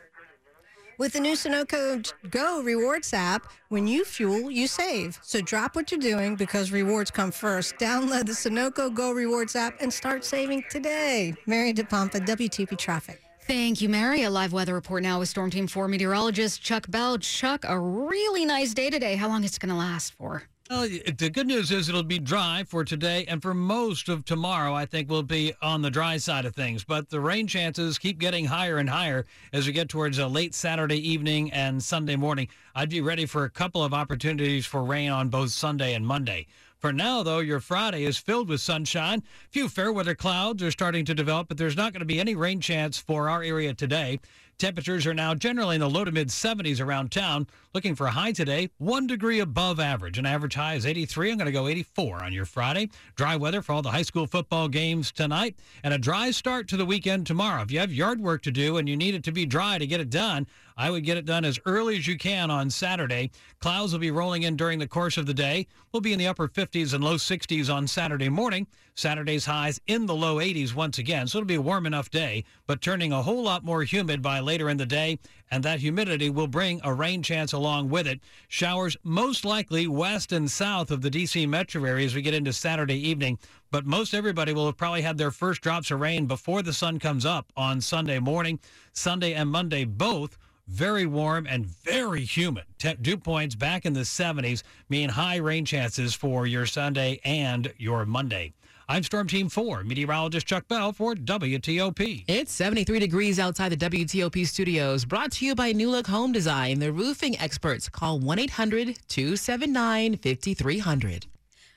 With 0.97 1.15
the 1.15 1.21
new 1.21 1.33
Sunoco 1.33 2.13
Go 2.31 2.63
Rewards 2.63 3.13
app, 3.13 3.51
when 3.69 3.87
you 3.89 4.05
fuel, 4.05 4.49
you 4.49 4.69
save. 4.69 5.19
So 5.23 5.41
drop 5.41 5.75
what 5.75 5.91
you're 5.91 5.99
doing 5.99 6.37
because 6.37 6.71
rewards 6.71 7.11
come 7.11 7.33
first. 7.33 7.77
Download 7.79 8.25
the 8.25 8.33
Sunoco 8.33 8.95
Go 8.95 9.11
Rewards 9.11 9.57
app 9.57 9.81
and 9.81 9.93
start 9.93 10.25
saving 10.25 10.63
today. 10.71 11.35
Mary 11.47 11.75
DePompa, 11.75 12.25
WTP 12.25 12.79
Traffic. 12.79 13.21
Thank 13.47 13.81
you, 13.81 13.89
Mary. 13.89 14.23
A 14.23 14.31
live 14.31 14.53
weather 14.53 14.73
report 14.73 15.03
now 15.03 15.19
with 15.19 15.29
Storm 15.29 15.51
Team 15.51 15.67
4 15.67 15.89
meteorologist 15.89 16.63
Chuck 16.63 16.89
Bell. 16.89 17.19
Chuck, 17.19 17.65
a 17.67 17.79
really 17.79 18.45
nice 18.45 18.73
day 18.73 18.89
today. 18.89 19.17
How 19.17 19.29
long 19.29 19.43
is 19.43 19.57
it 19.57 19.61
going 19.61 19.71
to 19.71 19.77
last 19.77 20.15
for? 20.15 20.45
Well, 20.71 20.89
the 20.89 21.29
good 21.29 21.47
news 21.47 21.71
is 21.71 21.91
it'll 21.91 22.03
be 22.03 22.19
dry 22.19 22.65
for 22.67 22.87
today 22.87 23.27
and 23.29 23.43
for 23.43 23.53
most 23.53 24.09
of 24.09 24.25
tomorrow. 24.25 24.73
I 24.73 24.87
think 24.87 25.11
we'll 25.11 25.23
be 25.23 25.53
on 25.61 25.83
the 25.83 25.91
dry 25.91 26.17
side 26.17 26.47
of 26.47 26.55
things, 26.55 26.85
but 26.85 27.11
the 27.11 27.21
rain 27.21 27.47
chances 27.47 27.99
keep 27.99 28.19
getting 28.19 28.47
higher 28.47 28.79
and 28.79 28.89
higher 28.89 29.27
as 29.53 29.67
we 29.67 29.75
get 29.75 29.91
towards 29.91 30.19
a 30.19 30.27
late 30.27 30.55
Saturday 30.55 31.07
evening 31.07 31.53
and 31.53 31.83
Sunday 31.83 32.17
morning. 32.17 32.49
I'd 32.75 32.89
be 32.89 33.03
ready 33.03 33.27
for 33.27 33.45
a 33.45 33.51
couple 33.51 33.85
of 33.85 33.93
opportunities 33.93 34.65
for 34.65 34.83
rain 34.83 35.11
on 35.11 35.29
both 35.29 35.51
Sunday 35.51 35.93
and 35.93 36.07
Monday. 36.07 36.47
For 36.79 36.93
now, 36.93 37.23
though, 37.23 37.39
your 37.39 37.61
Friday 37.61 38.05
is 38.05 38.17
filled 38.17 38.49
with 38.49 38.61
sunshine. 38.61 39.23
Few 39.51 39.69
fair 39.71 39.93
weather 39.93 40.15
clouds 40.15 40.63
are 40.63 40.71
starting 40.71 41.05
to 41.07 41.15
develop, 41.15 41.49
but 41.49 41.59
there's 41.59 41.77
not 41.77 41.93
going 41.93 42.01
to 42.01 42.07
be 42.07 42.21
any 42.21 42.35
rain 42.35 42.61
chance 42.61 42.99
for 42.99 43.29
our 43.29 43.43
area 43.43 43.73
today. 43.75 44.21
Temperatures 44.59 45.05
are 45.07 45.15
now 45.15 45.35
generally 45.35 45.75
in 45.75 45.81
the 45.81 45.91
low 45.91 46.05
to 46.05 46.13
mid 46.13 46.29
70s 46.29 46.81
around 46.81 47.11
town. 47.11 47.47
Looking 47.75 47.97
for 47.97 48.07
a 48.07 48.13
high 48.13 48.31
today, 48.31 48.71
one 48.79 49.09
degree 49.09 49.41
above 49.41 49.81
average. 49.81 50.17
An 50.17 50.27
average 50.27 50.55
high 50.55 50.75
is 50.75 50.87
83. 50.87 51.33
I'm 51.33 51.39
going 51.39 51.47
to 51.47 51.53
go 51.53 51.67
84 51.67 52.23
on 52.23 52.33
your 52.33 52.45
Friday. 52.45 52.91
Dry 53.17 53.35
weather 53.35 53.63
for 53.63 53.73
all 53.73 53.83
the 53.83 53.91
high 53.91 54.03
school 54.03 54.29
football 54.29 54.69
games 54.69 55.11
tonight, 55.11 55.57
and 55.83 55.93
a 55.93 55.99
dry 55.99 56.31
start 56.31 56.69
to 56.69 56.77
the 56.77 56.87
weekend 56.87 57.27
tomorrow. 57.27 57.63
If 57.63 57.73
you 57.73 57.81
have 57.81 57.93
yard 57.93 58.21
work 58.21 58.43
to 58.43 58.53
do 58.53 58.77
and 58.77 58.89
you 58.89 58.97
need 58.97 59.17
it 59.17 59.25
to 59.25 59.33
be 59.33 59.45
dry 59.45 59.79
to 59.79 59.87
get 59.89 60.01
it 60.01 60.11
done, 60.11 60.47
I 60.77 60.91
would 60.91 61.05
get 61.05 61.17
it 61.17 61.25
done 61.25 61.45
as 61.45 61.59
early 61.67 61.97
as 61.97 62.07
you 62.07 62.19
can 62.19 62.51
on 62.51 62.71
Saturday. 62.71 63.31
Clouds 63.61 63.93
will 63.93 64.01
be 64.01 64.11
rolling 64.11 64.43
in 64.43 64.57
during 64.57 64.79
the 64.79 64.89
course 64.89 65.17
of 65.17 65.27
the 65.27 65.35
day. 65.35 65.67
We'll 65.93 66.01
be 66.01 66.13
in 66.13 66.19
the 66.19 66.27
upper 66.27 66.49
50s 66.49 66.95
and 66.95 67.03
low 67.03 67.15
60s 67.15 67.73
on 67.73 67.87
Saturday 67.87 68.29
morning. 68.29 68.67
Saturday's 68.97 69.47
highs 69.47 69.81
in 69.87 70.07
the 70.07 70.15
low 70.15 70.37
80s 70.37 70.75
once 70.75 70.99
again, 70.99 71.27
so 71.27 71.39
it'll 71.39 71.49
be 71.49 71.57
a 71.57 71.61
warm 71.61 71.87
enough 71.87 72.11
day, 72.11 72.45
but 72.67 72.81
turning 72.81 73.13
a 73.13 73.23
whole 73.23 73.43
lot 73.43 73.65
more 73.65 73.83
humid 73.83 74.23
by 74.23 74.39
later 74.45 74.71
in 74.71 74.77
the 74.77 74.87
day, 74.87 75.19
and 75.51 75.65
that 75.65 75.81
humidity 75.81 76.31
will 76.31 76.47
bring 76.47 76.81
a 76.85 76.93
rain 76.93 77.23
chance 77.23 77.53
along 77.53 77.89
with 77.89 78.07
it. 78.07 78.21
Showers 78.49 78.97
most 79.03 79.45
likely 79.45 79.87
west 79.87 80.33
and 80.33 80.51
south 80.51 80.91
of 80.91 81.03
the 81.03 81.11
D.C. 81.11 81.47
metro 81.47 81.85
area 81.85 82.07
as 82.07 82.15
we 82.15 82.23
get 82.23 82.35
into 82.35 82.53
Saturday 82.53 83.09
evening, 83.09 83.39
but 83.71 83.87
most 83.87 84.15
everybody 84.15 84.53
will 84.53 84.67
have 84.67 84.77
probably 84.77 85.03
had 85.03 85.19
their 85.19 85.31
first 85.31 85.61
drops 85.63 85.91
of 85.91 86.01
rain 86.01 86.27
before 86.27 86.63
the 86.63 86.73
sun 86.73 86.99
comes 86.99 87.27
up 87.27 87.53
on 87.57 87.81
Sunday 87.81 88.19
morning. 88.19 88.61
Sunday 88.93 89.35
and 89.35 89.51
Monday 89.51 89.85
both 89.85 90.39
very 90.67 91.07
warm 91.07 91.47
and 91.49 91.67
very 91.67 92.25
humid. 92.25 92.65
Dew 93.03 93.17
points 93.17 93.55
back 93.55 93.85
in 93.85 93.93
the 93.93 94.01
70s 94.01 94.63
mean 94.89 95.11
high 95.11 95.37
rain 95.37 95.65
chances 95.65 96.15
for 96.15 96.47
your 96.47 96.67
Sunday 96.67 97.21
and 97.25 97.73
your 97.77 98.07
Monday. 98.07 98.53
I'm 98.87 99.03
Storm 99.03 99.29
Team 99.29 99.49
4, 99.49 99.83
meteorologist 99.85 100.47
Chuck 100.47 100.69
Bell 100.69 100.93
for 100.93 101.15
WTOP. 101.15 102.25
It's 102.29 102.53
73 102.53 102.99
degrees 102.99 103.39
outside 103.39 103.71
the 103.71 103.79
WTOP 103.79 104.47
studios. 104.47 105.07
Brought 105.07 105.33
to 105.33 105.47
you 105.47 105.55
by 105.55 105.73
New 105.73 105.91
Look 105.91 106.07
Home 106.09 106.33
Design, 106.33 106.81
the 106.81 106.93
roofing 106.93 107.39
experts. 107.41 107.89
Call 107.89 108.19
1 108.19 108.39
800 108.39 108.99
279 109.09 110.19
5300. 110.19 111.27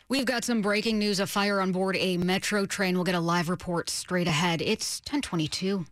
We've 0.09 0.25
got 0.25 0.43
some 0.43 0.61
breaking 0.61 0.99
news. 0.99 1.21
A 1.21 1.27
fire 1.27 1.61
on 1.61 1.71
board 1.71 1.95
a 1.97 2.17
metro 2.17 2.65
train. 2.65 2.95
We'll 2.95 3.05
get 3.05 3.15
a 3.15 3.21
live 3.21 3.47
report 3.47 3.89
straight 3.89 4.27
ahead. 4.27 4.61
It's 4.61 4.99
1022. 4.99 5.85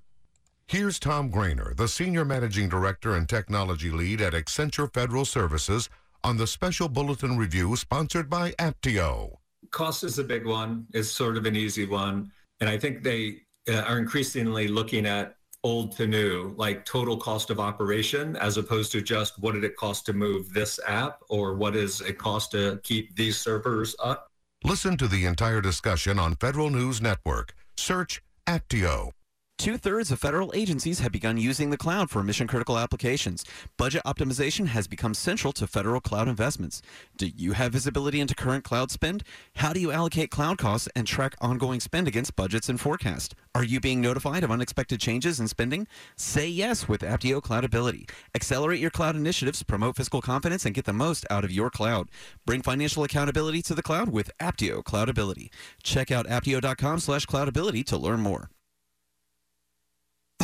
Here's 0.68 1.00
Tom 1.00 1.32
Grainer, 1.32 1.78
the 1.78 1.88
Senior 1.88 2.26
Managing 2.26 2.68
Director 2.68 3.16
and 3.16 3.30
Technology 3.30 3.90
Lead 3.90 4.20
at 4.20 4.34
Accenture 4.34 4.94
Federal 4.94 5.24
Services, 5.24 5.90
on 6.26 6.36
the 6.36 6.48
special 6.48 6.90
bulletin 6.90 7.38
review 7.38 7.78
sponsored 7.78 8.30
by 8.30 8.52
Apptio. 8.54 9.38
Cost 9.76 10.06
is 10.06 10.20
a 10.20 10.24
big 10.24 10.46
one. 10.46 10.88
It's 10.94 11.10
sort 11.10 11.36
of 11.36 11.46
an 11.46 11.58
easy 11.58 11.86
one. 11.86 12.32
And 12.62 12.70
I 12.70 12.78
think 12.78 13.04
they 13.04 13.42
uh, 13.70 13.82
are 13.82 14.00
increasingly 14.00 14.70
looking 14.70 15.06
at 15.06 15.36
old 15.66 15.98
to 15.98 16.08
new, 16.08 16.54
like 16.56 16.86
total 16.86 17.18
cost 17.18 17.50
of 17.50 17.60
operation, 17.60 18.38
as 18.38 18.56
opposed 18.56 18.94
to 18.94 19.02
just 19.02 19.38
what 19.38 19.54
did 19.54 19.66
it 19.66 19.76
cost 19.76 20.06
to 20.06 20.14
move 20.14 20.54
this 20.54 20.80
app 20.88 21.20
or 21.28 21.56
what 21.56 21.76
is 21.76 22.00
it 22.00 22.18
cost 22.18 22.52
to 22.52 22.80
keep 22.84 23.14
these 23.18 23.36
servers 23.36 23.98
up. 24.02 24.32
Listen 24.64 24.96
to 24.96 25.10
the 25.10 25.26
entire 25.26 25.60
discussion 25.60 26.20
on 26.20 26.36
Federal 26.36 26.70
News 26.70 27.02
Network. 27.02 27.54
Search 27.76 28.22
Apptio. 28.48 29.12
Two 29.58 29.78
thirds 29.78 30.12
of 30.12 30.20
federal 30.20 30.52
agencies 30.54 31.00
have 31.00 31.14
begun 31.14 31.38
using 31.38 31.70
the 31.70 31.78
cloud 31.78 32.10
for 32.10 32.22
mission 32.22 32.46
critical 32.46 32.78
applications. 32.78 33.44
Budget 33.78 34.04
optimization 34.06 34.68
has 34.68 34.86
become 34.86 35.14
central 35.14 35.54
to 35.54 35.66
federal 35.66 36.02
cloud 36.02 36.28
investments. 36.28 36.82
Do 37.18 37.28
you 37.28 37.54
have 37.54 37.72
visibility 37.72 38.20
into 38.20 38.36
current 38.36 38.66
cloud 38.66 38.92
spend? 38.92 39.24
How 39.56 39.72
do 39.72 39.80
you 39.80 39.92
allocate 39.92 40.30
cloud 40.30 40.58
costs 40.58 40.90
and 40.94 41.08
track 41.08 41.36
ongoing 41.40 41.80
spend 41.80 42.08
against 42.08 42.36
budgets 42.36 42.68
and 42.68 42.80
forecast? 42.80 43.34
Are 43.56 43.64
you 43.64 43.80
being 43.80 44.02
notified 44.02 44.44
of 44.44 44.52
unexpected 44.52 45.00
changes 45.00 45.40
in 45.40 45.48
spending? 45.48 45.88
Say 46.18 46.48
yes 46.48 46.90
with 46.90 47.02
Apptio 47.02 47.42
Cloudability. 47.42 48.10
Accelerate 48.36 48.82
your 48.82 48.92
cloud 48.92 49.16
initiatives, 49.16 49.64
promote 49.64 49.96
fiscal 49.96 50.22
confidence, 50.22 50.66
and 50.66 50.76
get 50.76 50.86
the 50.86 50.94
most 50.94 51.26
out 51.32 51.46
of 51.46 51.52
your 51.52 51.72
cloud. 51.72 52.10
Bring 52.46 52.62
financial 52.62 53.06
accountability 53.06 53.62
to 53.64 53.74
the 53.74 53.82
cloud 53.82 54.10
with 54.10 54.30
Apptio 54.40 54.84
Cloudability. 54.84 55.50
Check 55.82 56.12
out 56.12 56.28
apptio.com 56.28 57.00
slash 57.00 57.26
cloudability 57.26 57.84
to 57.86 57.98
learn 57.98 58.20
more. 58.20 58.50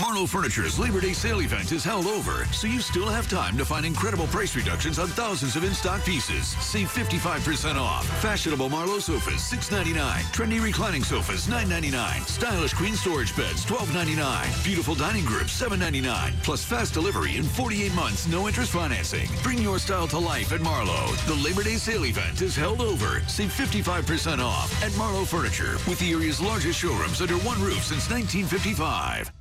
Marlo 0.01 0.27
Furniture's 0.27 0.79
Labor 0.79 0.99
Day 0.99 1.13
sale 1.13 1.41
event 1.41 1.71
is 1.71 1.83
held 1.83 2.07
over, 2.07 2.45
so 2.45 2.65
you 2.65 2.81
still 2.81 3.07
have 3.07 3.29
time 3.29 3.55
to 3.55 3.63
find 3.63 3.85
incredible 3.85 4.25
price 4.25 4.55
reductions 4.55 4.97
on 4.97 5.07
thousands 5.09 5.55
of 5.55 5.63
in-stock 5.63 6.03
pieces. 6.03 6.47
Save 6.57 6.91
55% 6.91 7.75
off. 7.75 8.07
Fashionable 8.19 8.67
Marlo 8.67 8.99
sofas, 8.99 9.35
$6.99. 9.35 9.93
Trendy 10.33 10.59
reclining 10.59 11.03
sofas, 11.03 11.45
$9.99. 11.45 12.25
Stylish 12.25 12.73
queen 12.73 12.95
storage 12.95 13.37
beds, 13.37 13.63
$12.99. 13.63 14.65
Beautiful 14.65 14.95
dining 14.95 15.23
groups, 15.23 15.61
$7.99. 15.61 16.33
Plus 16.41 16.65
fast 16.65 16.95
delivery 16.95 17.37
in 17.37 17.43
48 17.43 17.93
months, 17.93 18.27
no 18.27 18.47
interest 18.47 18.71
financing. 18.71 19.29
Bring 19.43 19.59
your 19.59 19.77
style 19.77 20.07
to 20.07 20.17
life 20.17 20.51
at 20.51 20.61
Marlo. 20.61 21.15
The 21.27 21.47
Labor 21.47 21.61
Day 21.61 21.75
sale 21.75 22.07
event 22.07 22.41
is 22.41 22.55
held 22.55 22.81
over. 22.81 23.21
Save 23.27 23.51
55% 23.51 24.39
off 24.39 24.83
at 24.83 24.91
Marlo 24.93 25.27
Furniture, 25.27 25.73
with 25.87 25.99
the 25.99 26.11
area's 26.11 26.41
largest 26.41 26.79
showrooms 26.79 27.21
under 27.21 27.35
one 27.35 27.61
roof 27.61 27.83
since 27.83 28.09
1955. 28.09 29.31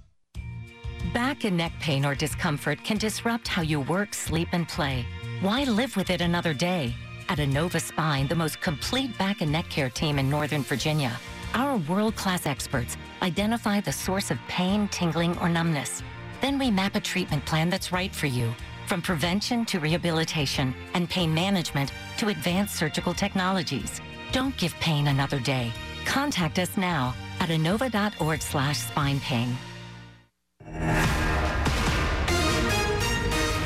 Back 1.12 1.42
and 1.42 1.56
neck 1.56 1.72
pain 1.80 2.04
or 2.04 2.14
discomfort 2.14 2.84
can 2.84 2.96
disrupt 2.96 3.48
how 3.48 3.62
you 3.62 3.80
work, 3.80 4.14
sleep, 4.14 4.46
and 4.52 4.68
play. 4.68 5.04
Why 5.40 5.64
live 5.64 5.96
with 5.96 6.08
it 6.08 6.20
another 6.20 6.54
day? 6.54 6.94
At 7.28 7.38
Inova 7.38 7.80
Spine, 7.80 8.28
the 8.28 8.36
most 8.36 8.60
complete 8.60 9.18
back 9.18 9.40
and 9.40 9.50
neck 9.50 9.68
care 9.68 9.90
team 9.90 10.20
in 10.20 10.30
Northern 10.30 10.62
Virginia, 10.62 11.18
our 11.54 11.78
world-class 11.78 12.46
experts 12.46 12.96
identify 13.22 13.80
the 13.80 13.90
source 13.90 14.30
of 14.30 14.38
pain, 14.46 14.86
tingling, 14.88 15.36
or 15.38 15.48
numbness. 15.48 16.00
Then 16.40 16.60
we 16.60 16.70
map 16.70 16.94
a 16.94 17.00
treatment 17.00 17.44
plan 17.44 17.70
that's 17.70 17.90
right 17.90 18.14
for 18.14 18.26
you. 18.28 18.54
from 18.90 19.00
prevention 19.00 19.64
to 19.64 19.78
rehabilitation 19.78 20.74
and 20.94 21.08
pain 21.08 21.32
management 21.32 21.92
to 22.16 22.26
advanced 22.26 22.74
surgical 22.74 23.14
technologies. 23.14 24.00
Don't 24.32 24.56
give 24.56 24.74
pain 24.80 25.06
another 25.06 25.38
day. 25.38 25.70
Contact 26.04 26.58
us 26.58 26.76
now 26.76 27.14
at 27.38 27.50
inova.org 27.50 28.42
slash 28.42 28.78
spine 28.78 29.20
pain. 29.20 29.56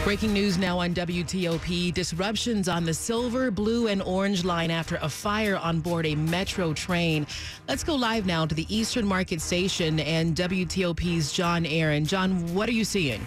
Breaking 0.04 0.34
news 0.34 0.58
now 0.58 0.80
on 0.80 0.92
WTOP. 0.92 1.94
Disruptions 1.94 2.68
on 2.68 2.84
the 2.84 2.92
silver, 2.92 3.50
blue, 3.50 3.86
and 3.86 4.02
orange 4.02 4.44
line 4.44 4.70
after 4.70 4.96
a 5.00 5.08
fire 5.08 5.56
on 5.56 5.80
board 5.80 6.04
a 6.04 6.14
metro 6.14 6.74
train. 6.74 7.26
Let's 7.68 7.82
go 7.82 7.94
live 7.94 8.26
now 8.26 8.44
to 8.44 8.54
the 8.54 8.66
Eastern 8.68 9.06
Market 9.06 9.40
Station 9.40 9.98
and 10.00 10.36
WTOP's 10.36 11.32
John 11.32 11.64
Aaron. 11.64 12.04
John, 12.04 12.54
what 12.54 12.68
are 12.68 12.72
you 12.72 12.84
seeing? 12.84 13.26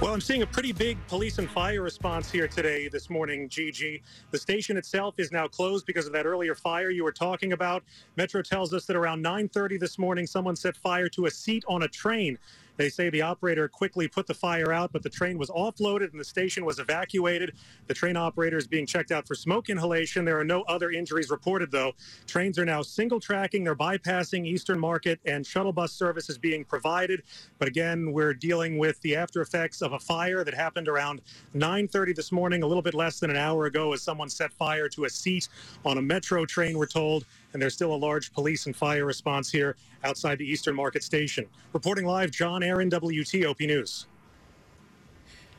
Well, 0.00 0.14
I'm 0.14 0.20
seeing 0.20 0.42
a 0.42 0.46
pretty 0.46 0.72
big 0.72 0.96
police 1.08 1.38
and 1.38 1.50
fire 1.50 1.82
response 1.82 2.30
here 2.30 2.46
today, 2.46 2.86
this 2.86 3.10
morning, 3.10 3.48
Gigi. 3.48 4.00
The 4.30 4.38
station 4.38 4.76
itself 4.76 5.14
is 5.18 5.32
now 5.32 5.48
closed 5.48 5.86
because 5.86 6.06
of 6.06 6.12
that 6.12 6.24
earlier 6.24 6.54
fire 6.54 6.90
you 6.90 7.02
were 7.02 7.12
talking 7.12 7.52
about. 7.52 7.82
Metro 8.16 8.42
tells 8.42 8.72
us 8.72 8.86
that 8.86 8.94
around 8.94 9.22
9:30 9.22 9.76
this 9.76 9.98
morning, 9.98 10.24
someone 10.26 10.54
set 10.54 10.76
fire 10.76 11.08
to 11.08 11.26
a 11.26 11.30
seat 11.30 11.64
on 11.66 11.82
a 11.82 11.88
train. 11.88 12.38
They 12.76 12.88
say 12.88 13.10
the 13.10 13.22
operator 13.22 13.68
quickly 13.68 14.08
put 14.08 14.26
the 14.26 14.34
fire 14.34 14.72
out, 14.72 14.92
but 14.92 15.02
the 15.02 15.10
train 15.10 15.38
was 15.38 15.50
offloaded 15.50 16.10
and 16.10 16.20
the 16.20 16.24
station 16.24 16.64
was 16.64 16.78
evacuated. 16.78 17.52
The 17.86 17.94
train 17.94 18.16
operator 18.16 18.56
is 18.56 18.66
being 18.66 18.86
checked 18.86 19.12
out 19.12 19.26
for 19.26 19.34
smoke 19.34 19.70
inhalation. 19.70 20.24
There 20.24 20.38
are 20.38 20.44
no 20.44 20.62
other 20.62 20.90
injuries 20.90 21.30
reported, 21.30 21.70
though. 21.70 21.92
Trains 22.26 22.58
are 22.58 22.64
now 22.64 22.82
single 22.82 23.20
tracking. 23.20 23.64
They're 23.64 23.74
bypassing 23.76 24.46
Eastern 24.46 24.78
Market, 24.78 25.20
and 25.24 25.46
shuttle 25.46 25.72
bus 25.72 25.92
service 25.92 26.28
is 26.28 26.38
being 26.38 26.64
provided. 26.64 27.22
But 27.58 27.68
again, 27.68 28.12
we're 28.12 28.34
dealing 28.34 28.78
with 28.78 29.00
the 29.00 29.16
after 29.16 29.40
effects 29.40 29.82
of 29.82 29.92
a 29.92 29.98
fire 29.98 30.44
that 30.44 30.54
happened 30.54 30.88
around 30.88 31.22
9:30 31.54 32.14
this 32.14 32.32
morning, 32.32 32.62
a 32.62 32.66
little 32.66 32.82
bit 32.82 32.94
less 32.94 33.20
than 33.20 33.30
an 33.30 33.36
hour 33.36 33.66
ago, 33.66 33.92
as 33.92 34.02
someone 34.02 34.28
set 34.28 34.52
fire 34.52 34.88
to 34.90 35.04
a 35.04 35.10
seat 35.10 35.48
on 35.84 35.98
a 35.98 36.02
metro 36.02 36.44
train. 36.44 36.76
We're 36.76 36.86
told 36.86 37.24
and 37.52 37.62
there's 37.62 37.74
still 37.74 37.94
a 37.94 37.96
large 37.96 38.32
police 38.32 38.66
and 38.66 38.76
fire 38.76 39.04
response 39.04 39.50
here 39.50 39.76
outside 40.04 40.38
the 40.38 40.44
Eastern 40.44 40.74
Market 40.74 41.02
Station. 41.02 41.46
Reporting 41.72 42.06
live, 42.06 42.30
John 42.30 42.62
Aaron, 42.62 42.90
WTOP 42.90 43.66
News. 43.66 44.06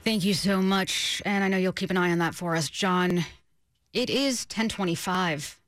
Thank 0.04 0.24
you 0.24 0.34
so 0.34 0.62
much. 0.62 1.22
And 1.26 1.44
I 1.44 1.48
know 1.48 1.58
you'll 1.58 1.74
keep 1.74 1.92
an 1.92 1.98
eye 1.98 2.12
on 2.12 2.20
that 2.20 2.34
for 2.34 2.56
us, 2.56 2.70
John. 2.70 3.26
It 3.94 4.10
is 4.10 4.46
1025. 4.46 5.60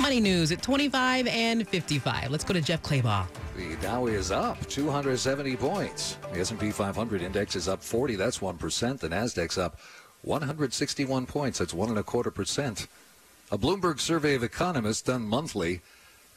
Money 0.00 0.20
news 0.20 0.52
at 0.52 0.60
25 0.60 1.26
and 1.28 1.68
55. 1.68 2.30
Let's 2.30 2.44
go 2.44 2.52
to 2.52 2.60
Jeff 2.60 2.82
Clabaugh. 2.82 3.26
The 3.56 3.76
Dow 3.76 4.06
is 4.06 4.30
up 4.30 4.60
270 4.66 5.56
points. 5.56 6.18
The 6.32 6.40
S&P 6.40 6.70
500 6.70 7.22
index 7.22 7.54
is 7.54 7.68
up 7.68 7.82
40. 7.82 8.16
That's 8.16 8.40
1%. 8.40 8.98
The 8.98 9.08
Nasdaq's 9.08 9.56
up 9.56 9.78
161 10.24 11.26
points. 11.26 11.58
That's 11.58 11.74
one 11.74 11.90
and 11.90 11.98
a 11.98 12.02
quarter 12.02 12.30
percent. 12.30 12.86
A 13.50 13.58
Bloomberg 13.58 14.00
survey 14.00 14.34
of 14.34 14.42
economists 14.42 15.02
done 15.02 15.28
monthly 15.28 15.80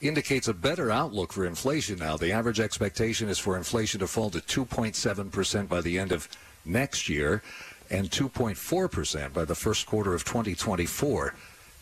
indicates 0.01 0.47
a 0.47 0.53
better 0.53 0.91
outlook 0.91 1.33
for 1.33 1.45
inflation 1.45 1.97
now. 1.99 2.17
The 2.17 2.31
average 2.31 2.59
expectation 2.59 3.29
is 3.29 3.39
for 3.39 3.57
inflation 3.57 3.99
to 4.01 4.07
fall 4.07 4.29
to 4.29 4.39
2.7% 4.39 5.67
by 5.67 5.81
the 5.81 5.97
end 5.97 6.11
of 6.11 6.27
next 6.65 7.09
year 7.09 7.41
and 7.89 8.09
2.4% 8.09 9.33
by 9.33 9.45
the 9.45 9.55
first 9.55 9.87
quarter 9.87 10.13
of 10.13 10.25
2024. 10.25 11.33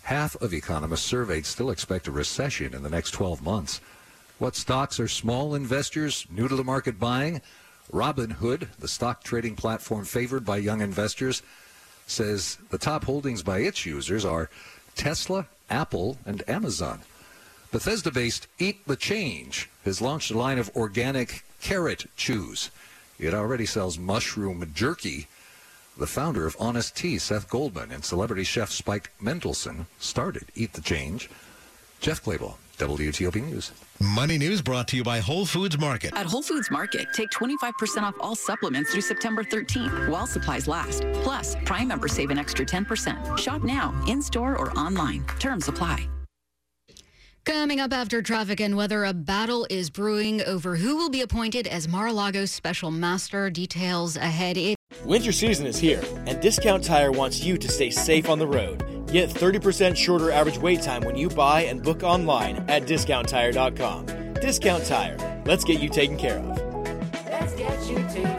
Half 0.03 0.35
of 0.35 0.53
economists 0.53 1.01
surveyed 1.01 1.45
still 1.45 1.71
expect 1.71 2.07
a 2.07 2.11
recession 2.11 2.75
in 2.75 2.83
the 2.83 2.89
next 2.89 3.11
12 3.11 3.41
months. 3.41 3.81
What 4.37 4.55
stocks 4.55 4.99
are 4.99 5.07
small 5.07 5.55
investors 5.55 6.27
new 6.29 6.47
to 6.47 6.55
the 6.55 6.63
market 6.63 6.99
buying? 6.99 7.41
Robinhood, 7.91 8.67
the 8.77 8.87
stock 8.87 9.23
trading 9.23 9.55
platform 9.55 10.05
favored 10.05 10.45
by 10.45 10.57
young 10.57 10.81
investors, 10.81 11.41
says 12.07 12.57
the 12.69 12.77
top 12.77 13.05
holdings 13.05 13.43
by 13.43 13.59
its 13.59 13.85
users 13.85 14.25
are 14.25 14.49
Tesla, 14.95 15.47
Apple, 15.69 16.17
and 16.25 16.47
Amazon. 16.49 17.01
Bethesda 17.71 18.11
based 18.11 18.47
Eat 18.59 18.85
the 18.87 18.95
Change 18.95 19.69
has 19.83 20.01
launched 20.01 20.31
a 20.31 20.37
line 20.37 20.57
of 20.57 20.73
organic 20.75 21.43
carrot 21.61 22.09
chews. 22.15 22.69
It 23.19 23.33
already 23.33 23.65
sells 23.65 23.97
mushroom 23.97 24.71
jerky. 24.73 25.27
The 25.97 26.07
founder 26.07 26.45
of 26.45 26.55
Honest 26.59 26.95
Tea, 26.95 27.17
Seth 27.17 27.49
Goldman, 27.49 27.91
and 27.91 28.03
celebrity 28.03 28.43
chef 28.43 28.71
Spike 28.71 29.11
Mendelsohn 29.19 29.87
started 29.99 30.45
Eat 30.53 30.73
the 30.73 30.81
Change. 30.81 31.29
Jeff 32.01 32.23
Clabaugh, 32.23 32.55
WTOP 32.75 33.35
News. 33.35 33.71
Money 33.99 34.37
News 34.37 34.61
brought 34.61 34.87
to 34.89 34.97
you 34.97 35.03
by 35.03 35.19
Whole 35.19 35.45
Foods 35.45 35.77
Market. 35.77 36.13
At 36.15 36.25
Whole 36.25 36.41
Foods 36.41 36.69
Market, 36.69 37.07
take 37.13 37.29
25% 37.29 38.03
off 38.03 38.15
all 38.19 38.35
supplements 38.35 38.91
through 38.91 39.01
September 39.01 39.43
13th 39.43 40.09
while 40.09 40.27
supplies 40.27 40.67
last. 40.67 41.03
Plus, 41.23 41.55
Prime 41.65 41.87
members 41.87 42.11
save 42.13 42.29
an 42.29 42.37
extra 42.37 42.65
10%. 42.65 43.37
Shop 43.37 43.63
now, 43.63 43.93
in 44.07 44.21
store 44.21 44.57
or 44.57 44.71
online. 44.77 45.25
Terms 45.39 45.67
apply. 45.67 46.07
Coming 47.45 47.79
up 47.79 47.93
after 47.93 48.23
traffic 48.23 48.59
and 48.59 48.75
weather, 48.75 49.05
a 49.05 49.13
battle 49.13 49.67
is 49.69 49.91
brewing 49.91 50.41
over 50.41 50.75
who 50.77 50.97
will 50.97 51.11
be 51.11 51.21
appointed 51.21 51.67
as 51.67 51.87
Mar-a-Lago's 51.87 52.49
special 52.49 52.89
master. 52.89 53.51
Details 53.51 54.17
ahead. 54.17 54.57
It- 54.57 54.75
Winter 55.03 55.31
season 55.31 55.67
is 55.67 55.77
here, 55.77 56.01
and 56.25 56.41
Discount 56.41 56.83
Tire 56.83 57.11
wants 57.11 57.43
you 57.43 57.57
to 57.57 57.67
stay 57.67 57.89
safe 57.89 58.29
on 58.29 58.39
the 58.39 58.47
road. 58.47 58.83
Get 59.11 59.29
30% 59.29 59.95
shorter 59.95 60.31
average 60.31 60.57
wait 60.57 60.81
time 60.81 61.01
when 61.03 61.15
you 61.15 61.29
buy 61.29 61.61
and 61.61 61.83
book 61.83 62.03
online 62.03 62.57
at 62.69 62.83
discounttire.com. 62.83 64.05
Discount 64.35 64.85
Tire. 64.85 65.43
Let's 65.45 65.63
get 65.63 65.79
you 65.79 65.89
taken 65.89 66.17
care 66.17 66.39
of. 66.39 66.47
Let's 67.29 67.53
get 67.55 67.87
you 67.87 67.95
taken 68.09 68.34